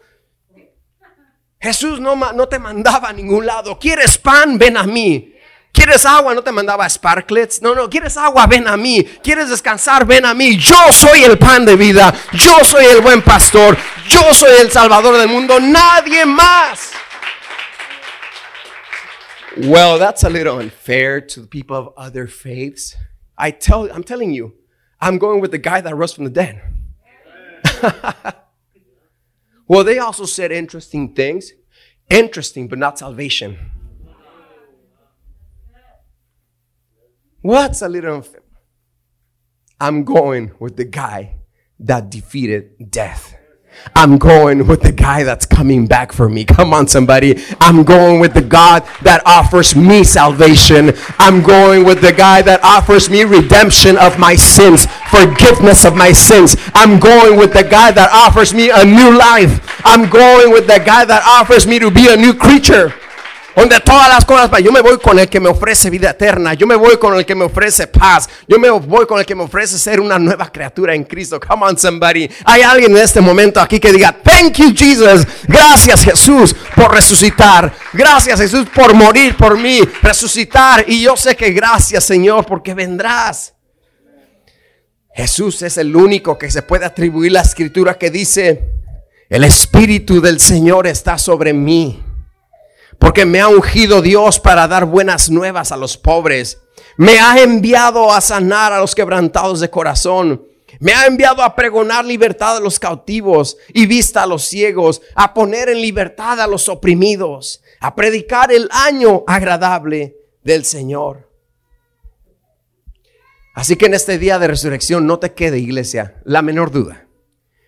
[1.61, 3.77] Jesús no, no te mandaba a ningún lado.
[3.77, 4.57] ¿Quieres pan?
[4.57, 5.35] Ven a mí.
[5.73, 6.33] ¿Quieres agua?
[6.33, 7.61] No te mandaba sparklets.
[7.61, 8.47] No, no, ¿quieres agua?
[8.47, 9.03] Ven a mí.
[9.21, 10.05] ¿Quieres descansar?
[10.05, 10.57] Ven a mí.
[10.57, 12.13] Yo soy el pan de vida.
[12.33, 13.77] Yo soy el buen pastor.
[14.07, 15.59] Yo soy el salvador del mundo.
[15.59, 16.93] Nadie más.
[19.57, 22.95] Well, that's a little unfair to the people of other faiths.
[23.37, 24.53] I tell, I'm telling you,
[25.01, 26.61] I'm going with the guy that rose from the dead.
[29.69, 31.53] Well, they also said interesting things.
[32.09, 33.55] Interesting, but not salvation.
[37.41, 38.25] What's a little?
[39.79, 41.35] I'm going with the guy
[41.79, 43.38] that defeated death.
[43.95, 46.45] I'm going with the guy that's coming back for me.
[46.45, 47.41] Come on, somebody.
[47.59, 50.91] I'm going with the God that offers me salvation.
[51.17, 56.11] I'm going with the guy that offers me redemption of my sins, forgiveness of my
[56.11, 56.55] sins.
[56.73, 59.59] I'm going with the guy that offers me a new life.
[59.85, 62.93] I'm going with the guy that offers me to be a new creature.
[63.55, 66.67] Donde todas las cosas, yo me voy con el que me ofrece vida eterna, yo
[66.67, 69.43] me voy con el que me ofrece paz, yo me voy con el que me
[69.43, 71.39] ofrece ser una nueva criatura en Cristo.
[71.39, 72.29] Come on, somebody.
[72.45, 75.25] Hay alguien en este momento aquí que diga, thank you, Jesus.
[75.47, 77.73] Gracias, Jesús, por resucitar.
[77.93, 80.85] Gracias, Jesús, por morir por mí, resucitar.
[80.87, 83.53] Y yo sé que gracias, Señor, porque vendrás.
[85.13, 88.69] Jesús es el único que se puede atribuir la escritura que dice,
[89.27, 92.03] el Espíritu del Señor está sobre mí
[92.99, 96.61] porque me ha ungido Dios para dar buenas nuevas a los pobres.
[96.97, 100.45] Me ha enviado a sanar a los quebrantados de corazón.
[100.79, 105.33] Me ha enviado a pregonar libertad a los cautivos y vista a los ciegos, a
[105.33, 111.29] poner en libertad a los oprimidos, a predicar el año agradable del Señor.
[113.55, 117.07] Así que en este día de resurrección no te quede, iglesia, la menor duda.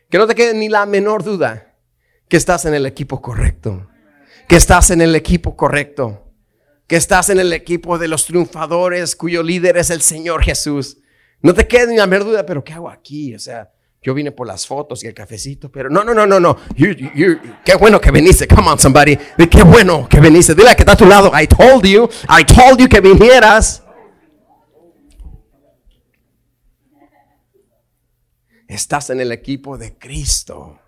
[0.09, 1.75] Que no te quede ni la menor duda
[2.27, 3.90] que estás en el equipo correcto
[4.51, 6.25] que estás en el equipo correcto,
[6.85, 10.97] que estás en el equipo de los triunfadores cuyo líder es el Señor Jesús.
[11.41, 13.33] No te quedes ni la menor pero ¿qué hago aquí?
[13.33, 16.37] O sea, yo vine por las fotos y el cafecito, pero no, no, no, no,
[16.41, 16.57] no.
[16.75, 18.45] qué bueno que viniste.
[18.45, 19.15] Come on, somebody.
[19.49, 20.53] Qué bueno que viniste.
[20.53, 21.31] Dile que está a tu lado.
[21.33, 23.83] I told you, I told you que vinieras.
[28.67, 30.80] Estás en el equipo de Cristo.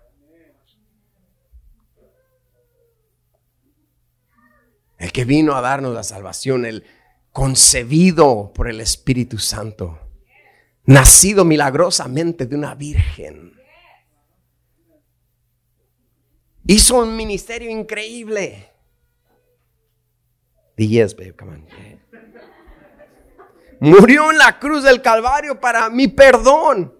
[5.04, 6.82] El que vino a darnos la salvación, el
[7.30, 9.98] concebido por el Espíritu Santo,
[10.86, 13.52] nacido milagrosamente de una virgen.
[16.66, 18.70] Hizo un ministerio increíble.
[20.78, 21.66] babe, come on.
[23.80, 26.94] Murió en la cruz del Calvario para mi perdón.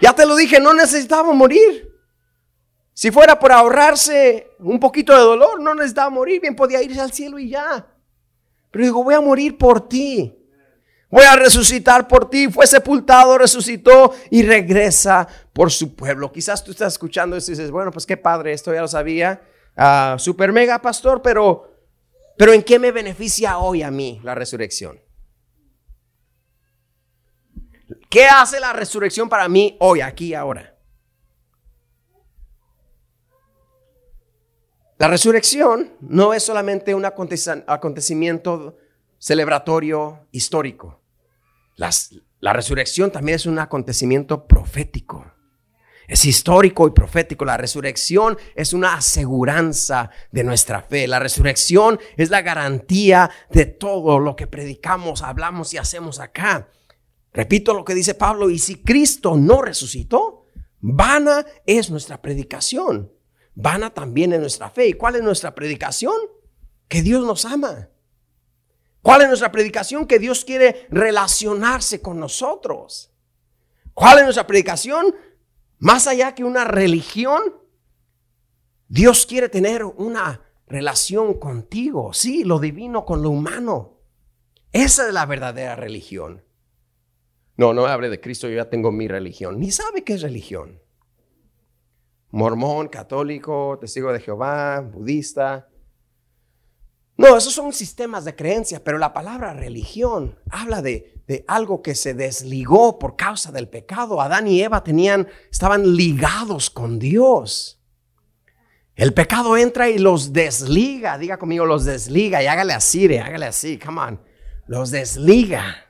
[0.00, 1.89] Ya te lo dije, no necesitaba morir.
[3.00, 7.14] Si fuera por ahorrarse un poquito de dolor, no necesitaba morir, bien podía irse al
[7.14, 7.86] cielo y ya.
[8.70, 10.38] Pero digo, voy a morir por ti.
[11.08, 12.48] Voy a resucitar por ti.
[12.48, 16.30] Fue sepultado, resucitó y regresa por su pueblo.
[16.30, 19.40] Quizás tú estás escuchando esto y dices, bueno, pues qué padre, esto ya lo sabía.
[19.78, 21.72] Ah, super mega pastor, pero,
[22.36, 25.00] pero ¿en qué me beneficia hoy a mí la resurrección?
[28.10, 30.76] ¿Qué hace la resurrección para mí hoy, aquí, ahora?
[35.00, 38.76] La resurrección no es solamente un acontecimiento
[39.18, 41.00] celebratorio histórico.
[42.40, 45.24] la resurrección también es un acontecimiento profético.
[46.06, 47.46] Es histórico y profético.
[47.46, 51.08] La resurrección es una aseguranza de nuestra fe.
[51.08, 56.68] La resurrección es la garantía de todo lo que predicamos, hablamos y hacemos acá.
[57.32, 60.44] Repito lo que dice Pablo, y si Cristo no resucitó,
[60.78, 63.10] vana es nuestra predicación
[63.54, 64.88] vana también en nuestra fe.
[64.88, 66.14] ¿Y cuál es nuestra predicación?
[66.88, 67.88] Que Dios nos ama.
[69.02, 70.06] ¿Cuál es nuestra predicación?
[70.06, 73.12] Que Dios quiere relacionarse con nosotros.
[73.94, 75.14] ¿Cuál es nuestra predicación?
[75.78, 77.40] Más allá que una religión,
[78.88, 82.12] Dios quiere tener una relación contigo.
[82.12, 84.00] Sí, lo divino con lo humano.
[84.72, 86.44] Esa es la verdadera religión.
[87.56, 89.58] No, no hable de Cristo, yo ya tengo mi religión.
[89.58, 90.80] Ni sabe qué es religión
[92.30, 95.68] mormón, católico, testigo de Jehová, budista.
[97.16, 101.94] No, esos son sistemas de creencia, pero la palabra religión habla de, de, algo que
[101.94, 104.22] se desligó por causa del pecado.
[104.22, 107.80] Adán y Eva tenían, estaban ligados con Dios.
[108.94, 113.78] El pecado entra y los desliga, diga conmigo, los desliga y hágale así, hágale así,
[113.78, 114.20] come on,
[114.66, 115.89] los desliga.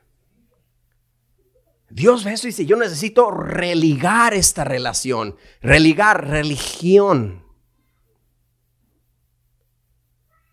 [1.90, 7.44] Dios ve eso y dice, yo necesito religar esta relación, religar religión.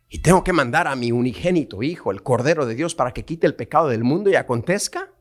[0.09, 3.45] Y tengo que mandar a mi unigénito hijo, el Cordero de Dios, para que quite
[3.45, 5.11] el pecado del mundo y acontezca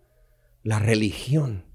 [0.62, 1.66] la religión.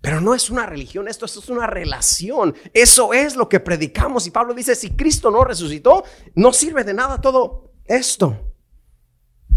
[0.00, 2.54] Pero no es una religión, esto, esto es una relación.
[2.72, 4.26] Eso es lo que predicamos.
[4.26, 6.04] Y Pablo dice, si Cristo no resucitó,
[6.36, 8.55] no sirve de nada todo esto.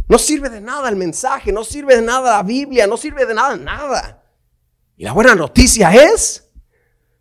[0.10, 3.34] No sirve de nada el mensaje, no sirve de nada la Biblia, no sirve de
[3.36, 4.24] nada, nada.
[4.97, 6.49] Y la buena noticia es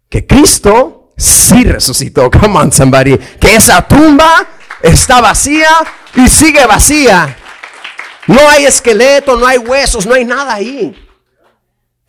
[0.09, 2.31] que Cristo sí resucitó.
[2.31, 3.19] Come on, somebody.
[3.39, 4.49] Que esa tumba
[4.83, 5.69] está vacía
[6.15, 7.37] y sigue vacía.
[8.27, 10.97] No hay esqueleto, no hay huesos, no hay nada ahí.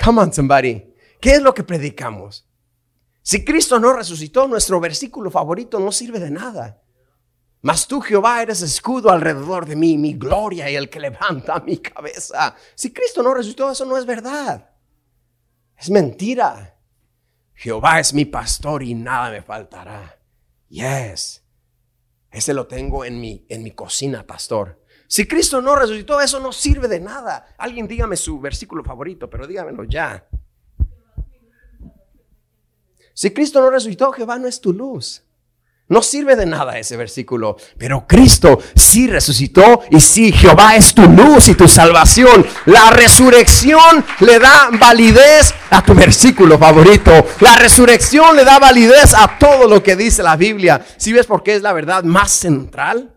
[0.01, 0.95] Come on, somebody.
[1.19, 2.47] ¿Qué es lo que predicamos?
[3.21, 6.82] Si Cristo no resucitó, nuestro versículo favorito no sirve de nada.
[7.62, 11.78] Mas tú, Jehová, eres escudo alrededor de mí, mi gloria y el que levanta mi
[11.78, 12.55] cabeza.
[12.74, 14.70] Si Cristo no resucitó, eso no es verdad.
[15.78, 16.78] Es mentira.
[17.53, 20.18] Jehová es mi pastor y nada me faltará.
[20.70, 21.43] Yes.
[22.32, 24.82] Ese lo tengo en mi, en mi cocina, pastor.
[25.07, 27.55] Si Cristo no resucitó, eso no sirve de nada.
[27.57, 30.28] Alguien dígame su versículo favorito, pero dígamelo ya.
[33.14, 35.26] Si Cristo no resucitó, Jehová no es tu luz.
[35.90, 41.02] No sirve de nada ese versículo, pero Cristo sí resucitó y sí, Jehová es tu
[41.02, 42.46] luz y tu salvación.
[42.68, 47.12] La resurrección le da validez a tu versículo favorito.
[47.40, 50.86] La resurrección le da validez a todo lo que dice la Biblia.
[50.98, 53.16] Si ves por qué es la verdad más central?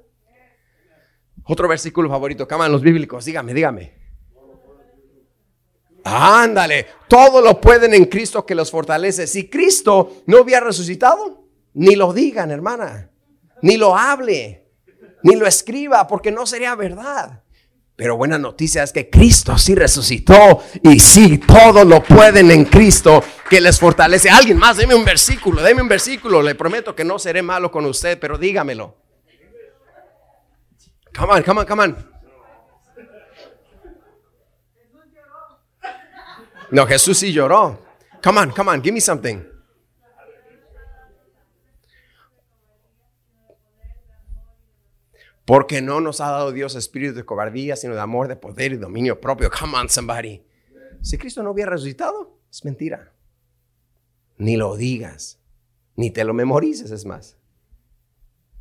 [1.45, 3.93] Otro versículo favorito, cámara los bíblicos, dígame, dígame.
[6.05, 9.27] Ándale, todo lo pueden en Cristo que los fortalece.
[9.27, 11.42] Si Cristo no hubiera resucitado,
[11.75, 13.11] ni lo digan, hermana.
[13.63, 14.67] Ni lo hable.
[15.23, 17.43] Ni lo escriba, porque no sería verdad.
[17.95, 23.23] Pero buena noticia es que Cristo sí resucitó y sí, todo lo pueden en Cristo
[23.49, 24.31] que les fortalece.
[24.31, 26.43] Alguien más, deme un versículo, deme un versículo.
[26.43, 28.97] Le prometo que no seré malo con usted, pero dígamelo.
[31.17, 32.13] Come on, come on, come on.
[36.71, 37.79] No, Jesús sí lloró.
[38.23, 39.52] Come on, come on, give me something.
[45.45, 48.77] Porque no nos ha dado Dios espíritu de cobardía, sino de amor, de poder y
[48.77, 49.51] dominio propio.
[49.51, 50.43] Come on, somebody.
[51.01, 53.13] Si Cristo no hubiera resucitado, es mentira.
[54.39, 55.41] Ni lo digas,
[55.97, 57.37] ni te lo memorices, es más.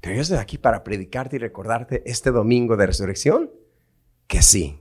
[0.01, 3.51] Pero yo estoy aquí para predicarte y recordarte este domingo de resurrección
[4.27, 4.80] que sí,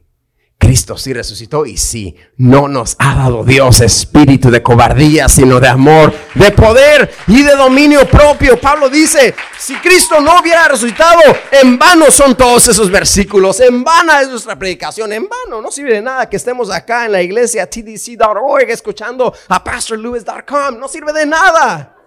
[0.61, 5.68] Cristo sí resucitó y sí, no nos ha dado Dios espíritu de cobardía, sino de
[5.68, 8.61] amor, de poder y de dominio propio.
[8.61, 14.20] Pablo dice, si Cristo no hubiera resucitado, en vano son todos esos versículos, en vana
[14.20, 17.68] es nuestra predicación, en vano, no sirve de nada que estemos acá en la iglesia
[17.68, 21.99] tdc.org escuchando a pastorlewis.com, no sirve de nada.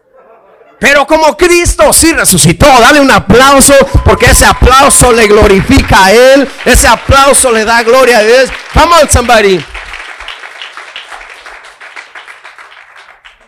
[0.84, 3.74] Pero como Cristo sí resucitó, dale un aplauso
[4.04, 6.46] porque ese aplauso le glorifica a Él.
[6.66, 8.52] Ese aplauso le da gloria a Dios.
[8.74, 9.64] Come on, somebody.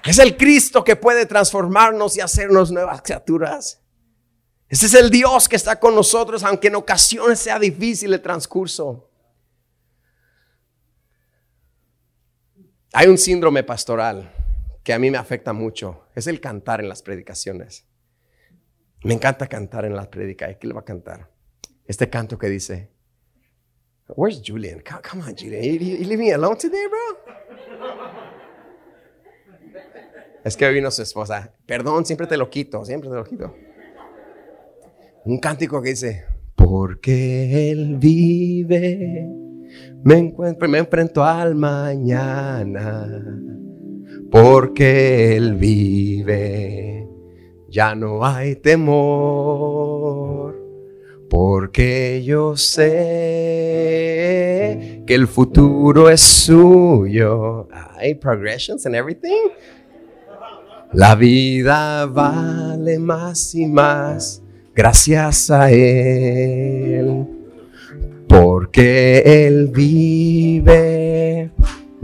[0.05, 3.81] Es el Cristo que puede transformarnos y hacernos nuevas criaturas.
[4.69, 9.11] Ese es el Dios que está con nosotros, aunque en ocasiones sea difícil el transcurso.
[12.93, 14.34] Hay un síndrome pastoral
[14.85, 17.87] que a mí me afecta mucho es el cantar en las predicaciones.
[19.03, 20.59] Me encanta cantar en las predicaciones.
[20.59, 21.31] ¿Qué le va a cantar?
[21.85, 22.91] Este canto que dice,
[24.09, 24.83] Where's Julian?
[24.87, 25.63] Come, on, Julian.
[25.63, 26.99] You, leave me alone today, bro?
[30.43, 31.51] Es que vino su esposa.
[31.65, 33.55] Perdón, siempre te lo quito, siempre te lo quito.
[35.23, 39.27] Un cántico que dice, porque Él vive,
[40.03, 43.09] me encuentro, me enfrento al mañana
[44.35, 47.07] porque Él vive.
[47.69, 49.73] Ya no hay temor,
[51.29, 52.93] porque yo sé
[55.07, 57.69] que el futuro es suyo.
[57.97, 59.51] Hay progressions and everything.
[60.91, 64.43] La vida vale más y más
[64.75, 67.25] gracias a Él,
[68.27, 71.51] porque Él vive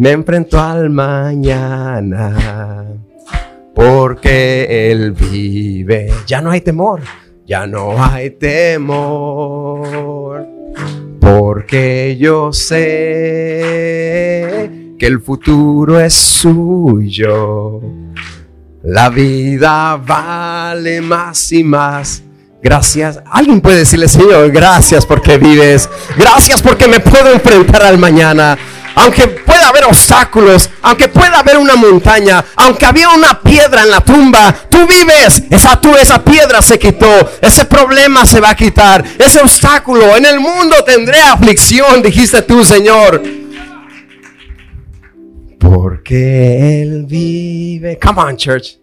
[0.01, 2.87] me enfrento al mañana,
[3.75, 6.11] porque Él vive.
[6.25, 7.01] Ya no hay temor,
[7.45, 9.67] ya no hay temor,
[11.19, 12.81] porque yo sé
[14.97, 17.79] que el futuro es suyo.
[18.81, 22.23] La vida vale más y más.
[22.63, 23.21] Gracias.
[23.31, 25.87] Alguien puede decirle, Señor, gracias porque vives.
[26.17, 28.57] Gracias porque me puedo enfrentar al mañana
[29.01, 34.01] aunque pueda haber obstáculos, aunque pueda haber una montaña, aunque había una piedra en la
[34.01, 39.03] tumba, tú vives, esa tú, esa piedra se quitó, ese problema se va a quitar,
[39.17, 43.21] ese obstáculo, en el mundo tendré aflicción, dijiste tú, Señor.
[45.59, 47.99] Porque Él vive.
[47.99, 48.79] Come on, church.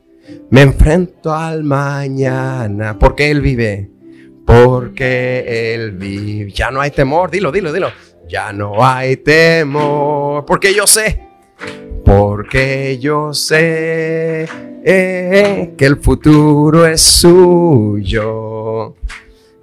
[0.50, 2.96] Me enfrento al mañana.
[2.96, 3.90] Porque Él vive.
[4.46, 6.52] Porque Él vive.
[6.52, 7.32] Ya no hay temor.
[7.32, 7.90] Dilo, dilo, dilo.
[8.28, 11.26] Ya no hay temor, porque yo sé,
[12.04, 14.46] porque yo sé
[14.84, 18.94] eh, que el futuro es suyo.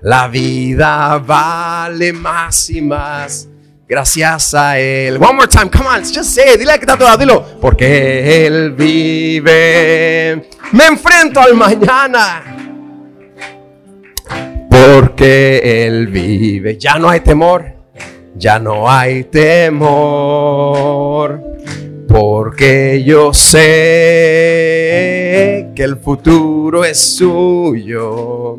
[0.01, 3.49] La vida vale más y más
[3.88, 5.18] Gracias a Él.
[5.18, 6.57] One more time, come on, just say.
[6.57, 7.59] Dile que está todo, dilo.
[7.61, 10.49] Porque Él vive.
[10.72, 12.43] Me enfrento al mañana.
[14.68, 16.80] Porque Él vive.
[16.80, 17.75] Ya no hay temor.
[18.38, 20.36] Ya no hay temor.
[22.08, 23.62] Porque yo sé
[25.76, 28.58] que el futuro es suyo.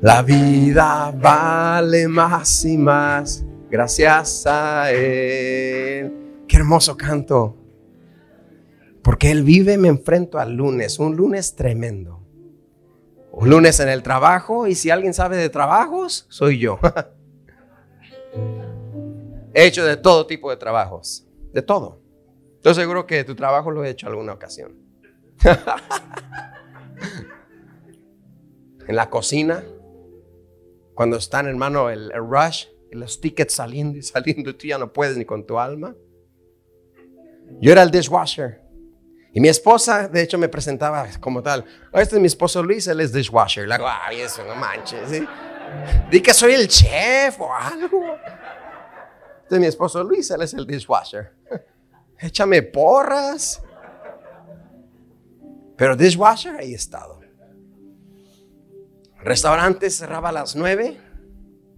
[0.00, 6.12] La vida vale más y más gracias a Él.
[6.48, 7.56] Qué hermoso canto.
[9.02, 12.20] Porque Él vive, me enfrento al lunes, un lunes tremendo.
[13.32, 16.78] Un lunes en el trabajo y si alguien sabe de trabajos, soy yo.
[19.54, 22.00] he hecho de todo tipo de trabajos, de todo.
[22.56, 24.78] Estoy seguro que tu trabajo lo he hecho alguna ocasión.
[28.86, 29.64] en la cocina,
[30.94, 35.16] cuando están, hermano, el, el rush, los tickets saliendo y saliendo, tú ya no puedes
[35.16, 35.94] ni con tu alma.
[37.60, 38.60] Yo era el dishwasher.
[39.34, 41.64] Y mi esposa, de hecho, me presentaba como tal.
[41.92, 43.66] Este es mi esposo Luis, él es dishwasher.
[43.66, 45.08] Le digo, ay, eso no manches.
[45.08, 45.26] ¿sí?
[46.10, 48.16] Di que soy el chef o algo.
[49.42, 51.32] Este es mi esposo Luis, él es el dishwasher.
[52.18, 53.62] Échame porras.
[55.76, 57.20] Pero dishwasher, ahí he estado.
[59.22, 61.00] Restaurante cerraba a las nueve.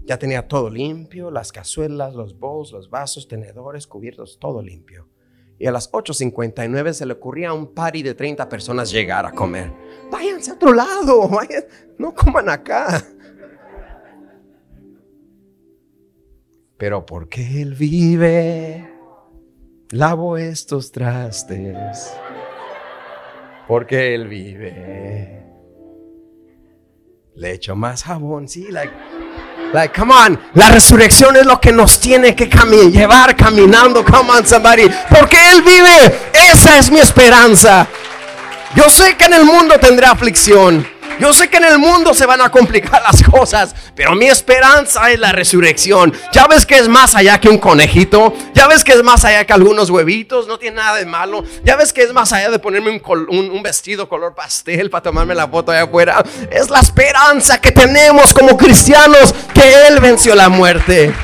[0.06, 5.08] Ya tenía todo limpio, las cazuelas, los bowls, los vasos, tenedores, cubiertos, todo limpio.
[5.58, 9.32] Y a las 8.59 se le ocurría a un party de 30 personas llegar a
[9.32, 9.72] comer.
[10.10, 11.64] Váyanse a otro lado, vayan,
[11.98, 13.02] no coman acá.
[16.76, 18.90] Pero porque Él vive,
[19.90, 22.12] lavo estos trastes.
[23.68, 25.42] Porque Él vive.
[27.36, 28.92] Le echo más jabón, sí, like,
[29.72, 30.40] like, come on.
[30.54, 34.04] La resurrección es lo que nos tiene que cami llevar caminando.
[34.04, 34.88] Come on, somebody.
[35.10, 36.14] Porque Él vive.
[36.52, 37.86] Esa es mi esperanza.
[38.74, 40.93] Yo sé que en el mundo tendré aflicción.
[41.20, 45.10] Yo sé que en el mundo se van a complicar las cosas, pero mi esperanza
[45.10, 46.12] es la resurrección.
[46.32, 49.44] Ya ves que es más allá que un conejito, ya ves que es más allá
[49.44, 51.44] que algunos huevitos, no tiene nada de malo.
[51.62, 55.48] Ya ves que es más allá de ponerme un, vestido color pastel para tomarme la
[55.48, 56.22] foto allá afuera.
[56.50, 61.14] Es la esperanza que tenemos como cristianos que Él venció la muerte.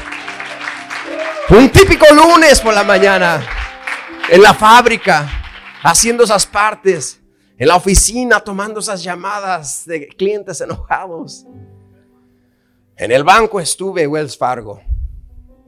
[1.51, 3.43] Un típico lunes por la mañana,
[4.29, 5.29] en la fábrica,
[5.83, 7.20] haciendo esas partes,
[7.61, 11.47] en la oficina, tomando esas llamadas de clientes enojados.
[12.97, 14.81] En el banco estuve, Wells Fargo.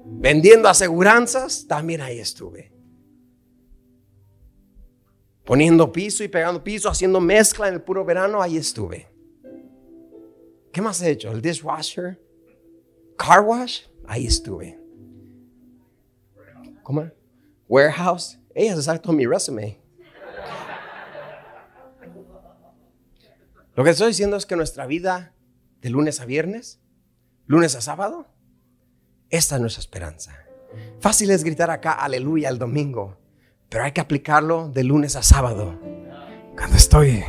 [0.02, 2.72] Vendiendo aseguranzas, también ahí estuve.
[5.44, 9.06] Poniendo piso y pegando piso, haciendo mezcla en el puro verano, ahí estuve.
[10.72, 11.30] ¿Qué más he hecho?
[11.30, 12.18] El dishwasher,
[13.18, 14.80] car wash, ahí estuve.
[16.82, 17.10] ¿Cómo?
[17.68, 19.81] Warehouse, ella se todo mi resume.
[23.74, 25.32] Lo que estoy diciendo es que nuestra vida
[25.80, 26.80] de lunes a viernes,
[27.46, 28.26] lunes a sábado,
[29.30, 30.36] esta es nuestra esperanza.
[31.00, 33.16] Fácil es gritar acá aleluya el domingo,
[33.70, 35.80] pero hay que aplicarlo de lunes a sábado.
[36.54, 37.24] Cuando estoy,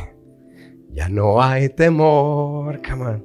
[0.90, 3.24] ya no hay temor, come on,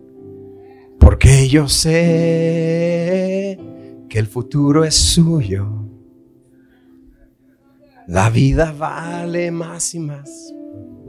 [0.97, 3.59] porque yo sé
[4.07, 5.67] que el futuro es suyo.
[8.07, 10.53] La vida vale más y más.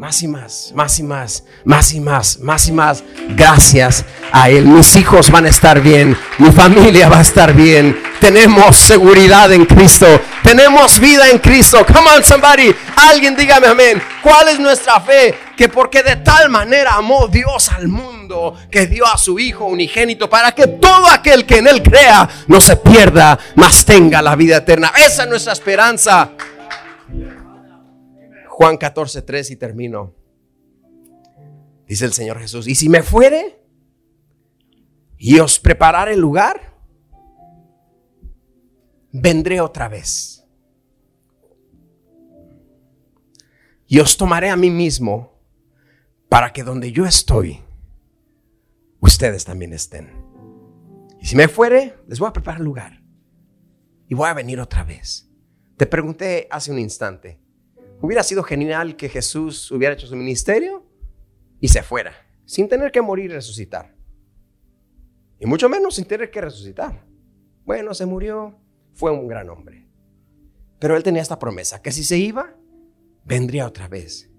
[0.00, 3.04] Más y más, más y más, más y más, más y más.
[3.36, 4.64] Gracias a Él.
[4.64, 6.16] Mis hijos van a estar bien.
[6.38, 8.02] Mi familia va a estar bien.
[8.18, 10.06] Tenemos seguridad en Cristo.
[10.42, 11.84] Tenemos vida en Cristo.
[11.84, 12.74] Come on, somebody.
[12.96, 14.02] Alguien dígame amén.
[14.22, 15.34] ¿Cuál es nuestra fe?
[15.54, 20.30] Que porque de tal manera amó Dios al mundo que dio a su Hijo unigénito
[20.30, 24.56] para que todo aquel que en Él crea no se pierda, mas tenga la vida
[24.56, 24.92] eterna.
[24.96, 26.30] Esa es nuestra esperanza.
[28.60, 30.14] Juan 14, 3 y termino.
[31.86, 33.58] Dice el Señor Jesús, y si me fuere
[35.16, 36.76] y os preparare el lugar,
[39.12, 40.46] vendré otra vez.
[43.86, 45.40] Y os tomaré a mí mismo
[46.28, 47.60] para que donde yo estoy,
[49.00, 50.10] ustedes también estén.
[51.18, 53.02] Y si me fuere, les voy a preparar lugar.
[54.06, 55.30] Y voy a venir otra vez.
[55.78, 57.39] Te pregunté hace un instante,
[58.00, 60.86] Hubiera sido genial que Jesús hubiera hecho su ministerio
[61.60, 62.14] y se fuera,
[62.46, 63.94] sin tener que morir y resucitar.
[65.38, 67.06] Y mucho menos sin tener que resucitar.
[67.64, 68.58] Bueno, se murió,
[68.92, 69.88] fue un gran hombre.
[70.78, 72.56] Pero él tenía esta promesa, que si se iba,
[73.24, 74.30] vendría otra vez.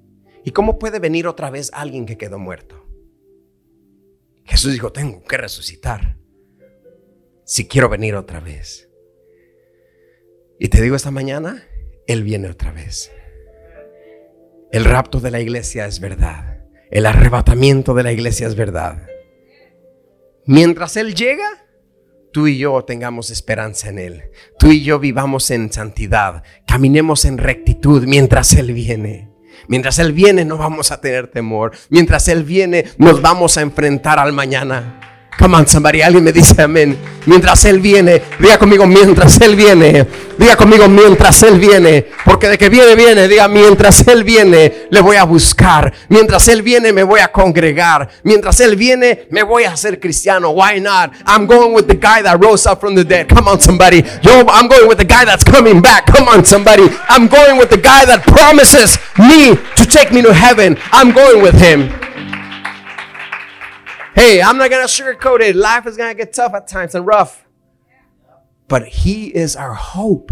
[0.43, 2.87] ¿Y cómo puede venir otra vez alguien que quedó muerto?
[4.43, 6.17] Jesús dijo, tengo que resucitar
[7.43, 8.89] si quiero venir otra vez.
[10.59, 11.63] Y te digo esta mañana,
[12.07, 13.11] Él viene otra vez.
[14.71, 16.59] El rapto de la iglesia es verdad.
[16.91, 19.05] El arrebatamiento de la iglesia es verdad.
[20.45, 21.65] Mientras Él llega,
[22.31, 24.23] tú y yo tengamos esperanza en Él.
[24.57, 29.29] Tú y yo vivamos en santidad, caminemos en rectitud mientras Él viene.
[29.67, 31.73] Mientras Él viene no vamos a tener temor.
[31.89, 35.00] Mientras Él viene nos vamos a enfrentar al mañana.
[35.37, 36.01] Come on, somebody.
[36.01, 36.97] Alguien me dice amén.
[37.25, 40.05] Mientras Él viene, diga conmigo, mientras Él viene.
[40.37, 42.07] Diga conmigo, mientras Él viene.
[42.25, 43.27] Porque de que viene, viene.
[43.27, 45.93] Diga, mientras Él viene, le voy a buscar.
[46.09, 48.09] Mientras Él viene, me voy a congregar.
[48.23, 50.51] Mientras Él viene, me voy a hacer cristiano.
[50.51, 51.11] Why not?
[51.25, 53.27] I'm going with the guy that rose up from the dead.
[53.27, 54.03] Come on, somebody.
[54.23, 56.05] I'm going with the guy that's coming back.
[56.07, 56.87] Come on, somebody.
[57.07, 60.77] I'm going with the guy that promises me to take me to heaven.
[60.91, 61.89] I'm going with him.
[64.13, 65.55] Hey, I'm not going to sugarcoat it.
[65.55, 67.47] Life is going to get tough at times and rough.
[68.67, 70.31] But He is our hope.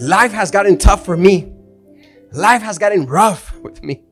[0.00, 1.52] Life has gotten tough for me.
[2.32, 4.02] Life has gotten rough with me.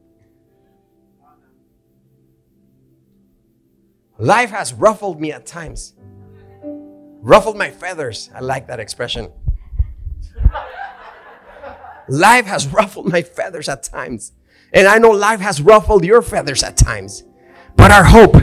[4.19, 5.93] Life has ruffled me at times.
[6.63, 8.31] Ruffled my feathers.
[8.35, 9.31] I like that expression.
[12.09, 14.33] life has ruffled my feathers at times.
[14.73, 17.25] And I know life has ruffled your feathers at times.
[17.77, 18.37] But our hope,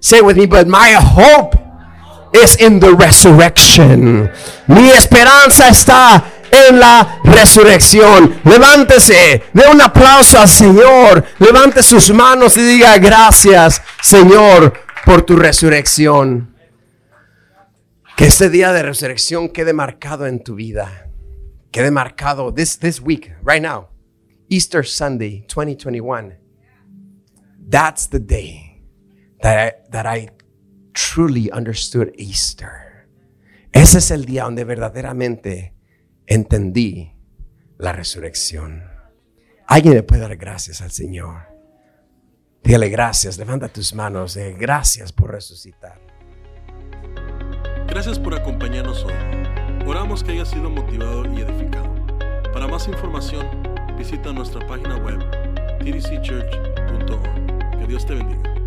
[0.00, 1.54] say with me, but my hope
[2.32, 4.30] is in the resurrection.
[4.68, 8.40] Mi esperanza está en la resurrección.
[8.44, 11.24] Levántese, dé un aplauso al Señor.
[11.38, 14.72] Levante sus manos y diga gracias, Señor,
[15.04, 16.54] por tu resurrección.
[18.16, 21.08] Que este día de resurrección quede marcado en tu vida.
[21.70, 23.88] Quede marcado this, this week, right now.
[24.48, 26.34] Easter Sunday 2021.
[27.70, 28.67] That's the day
[29.40, 30.30] that I, that I
[30.92, 33.06] truly understood Easter.
[33.72, 35.74] Ese es el día donde verdaderamente
[36.26, 37.12] entendí
[37.78, 38.84] la resurrección.
[39.66, 41.48] Alguien le puede dar gracias al Señor.
[42.62, 46.00] Dígale gracias, levanta tus manos, de gracias por resucitar.
[47.86, 49.14] Gracias por acompañarnos hoy.
[49.86, 51.88] Oramos que haya sido motivado y edificado.
[52.52, 53.46] Para más información,
[53.96, 55.18] visita nuestra página web
[55.80, 57.78] tdcchurch.org.
[57.78, 58.57] Que Dios te bendiga.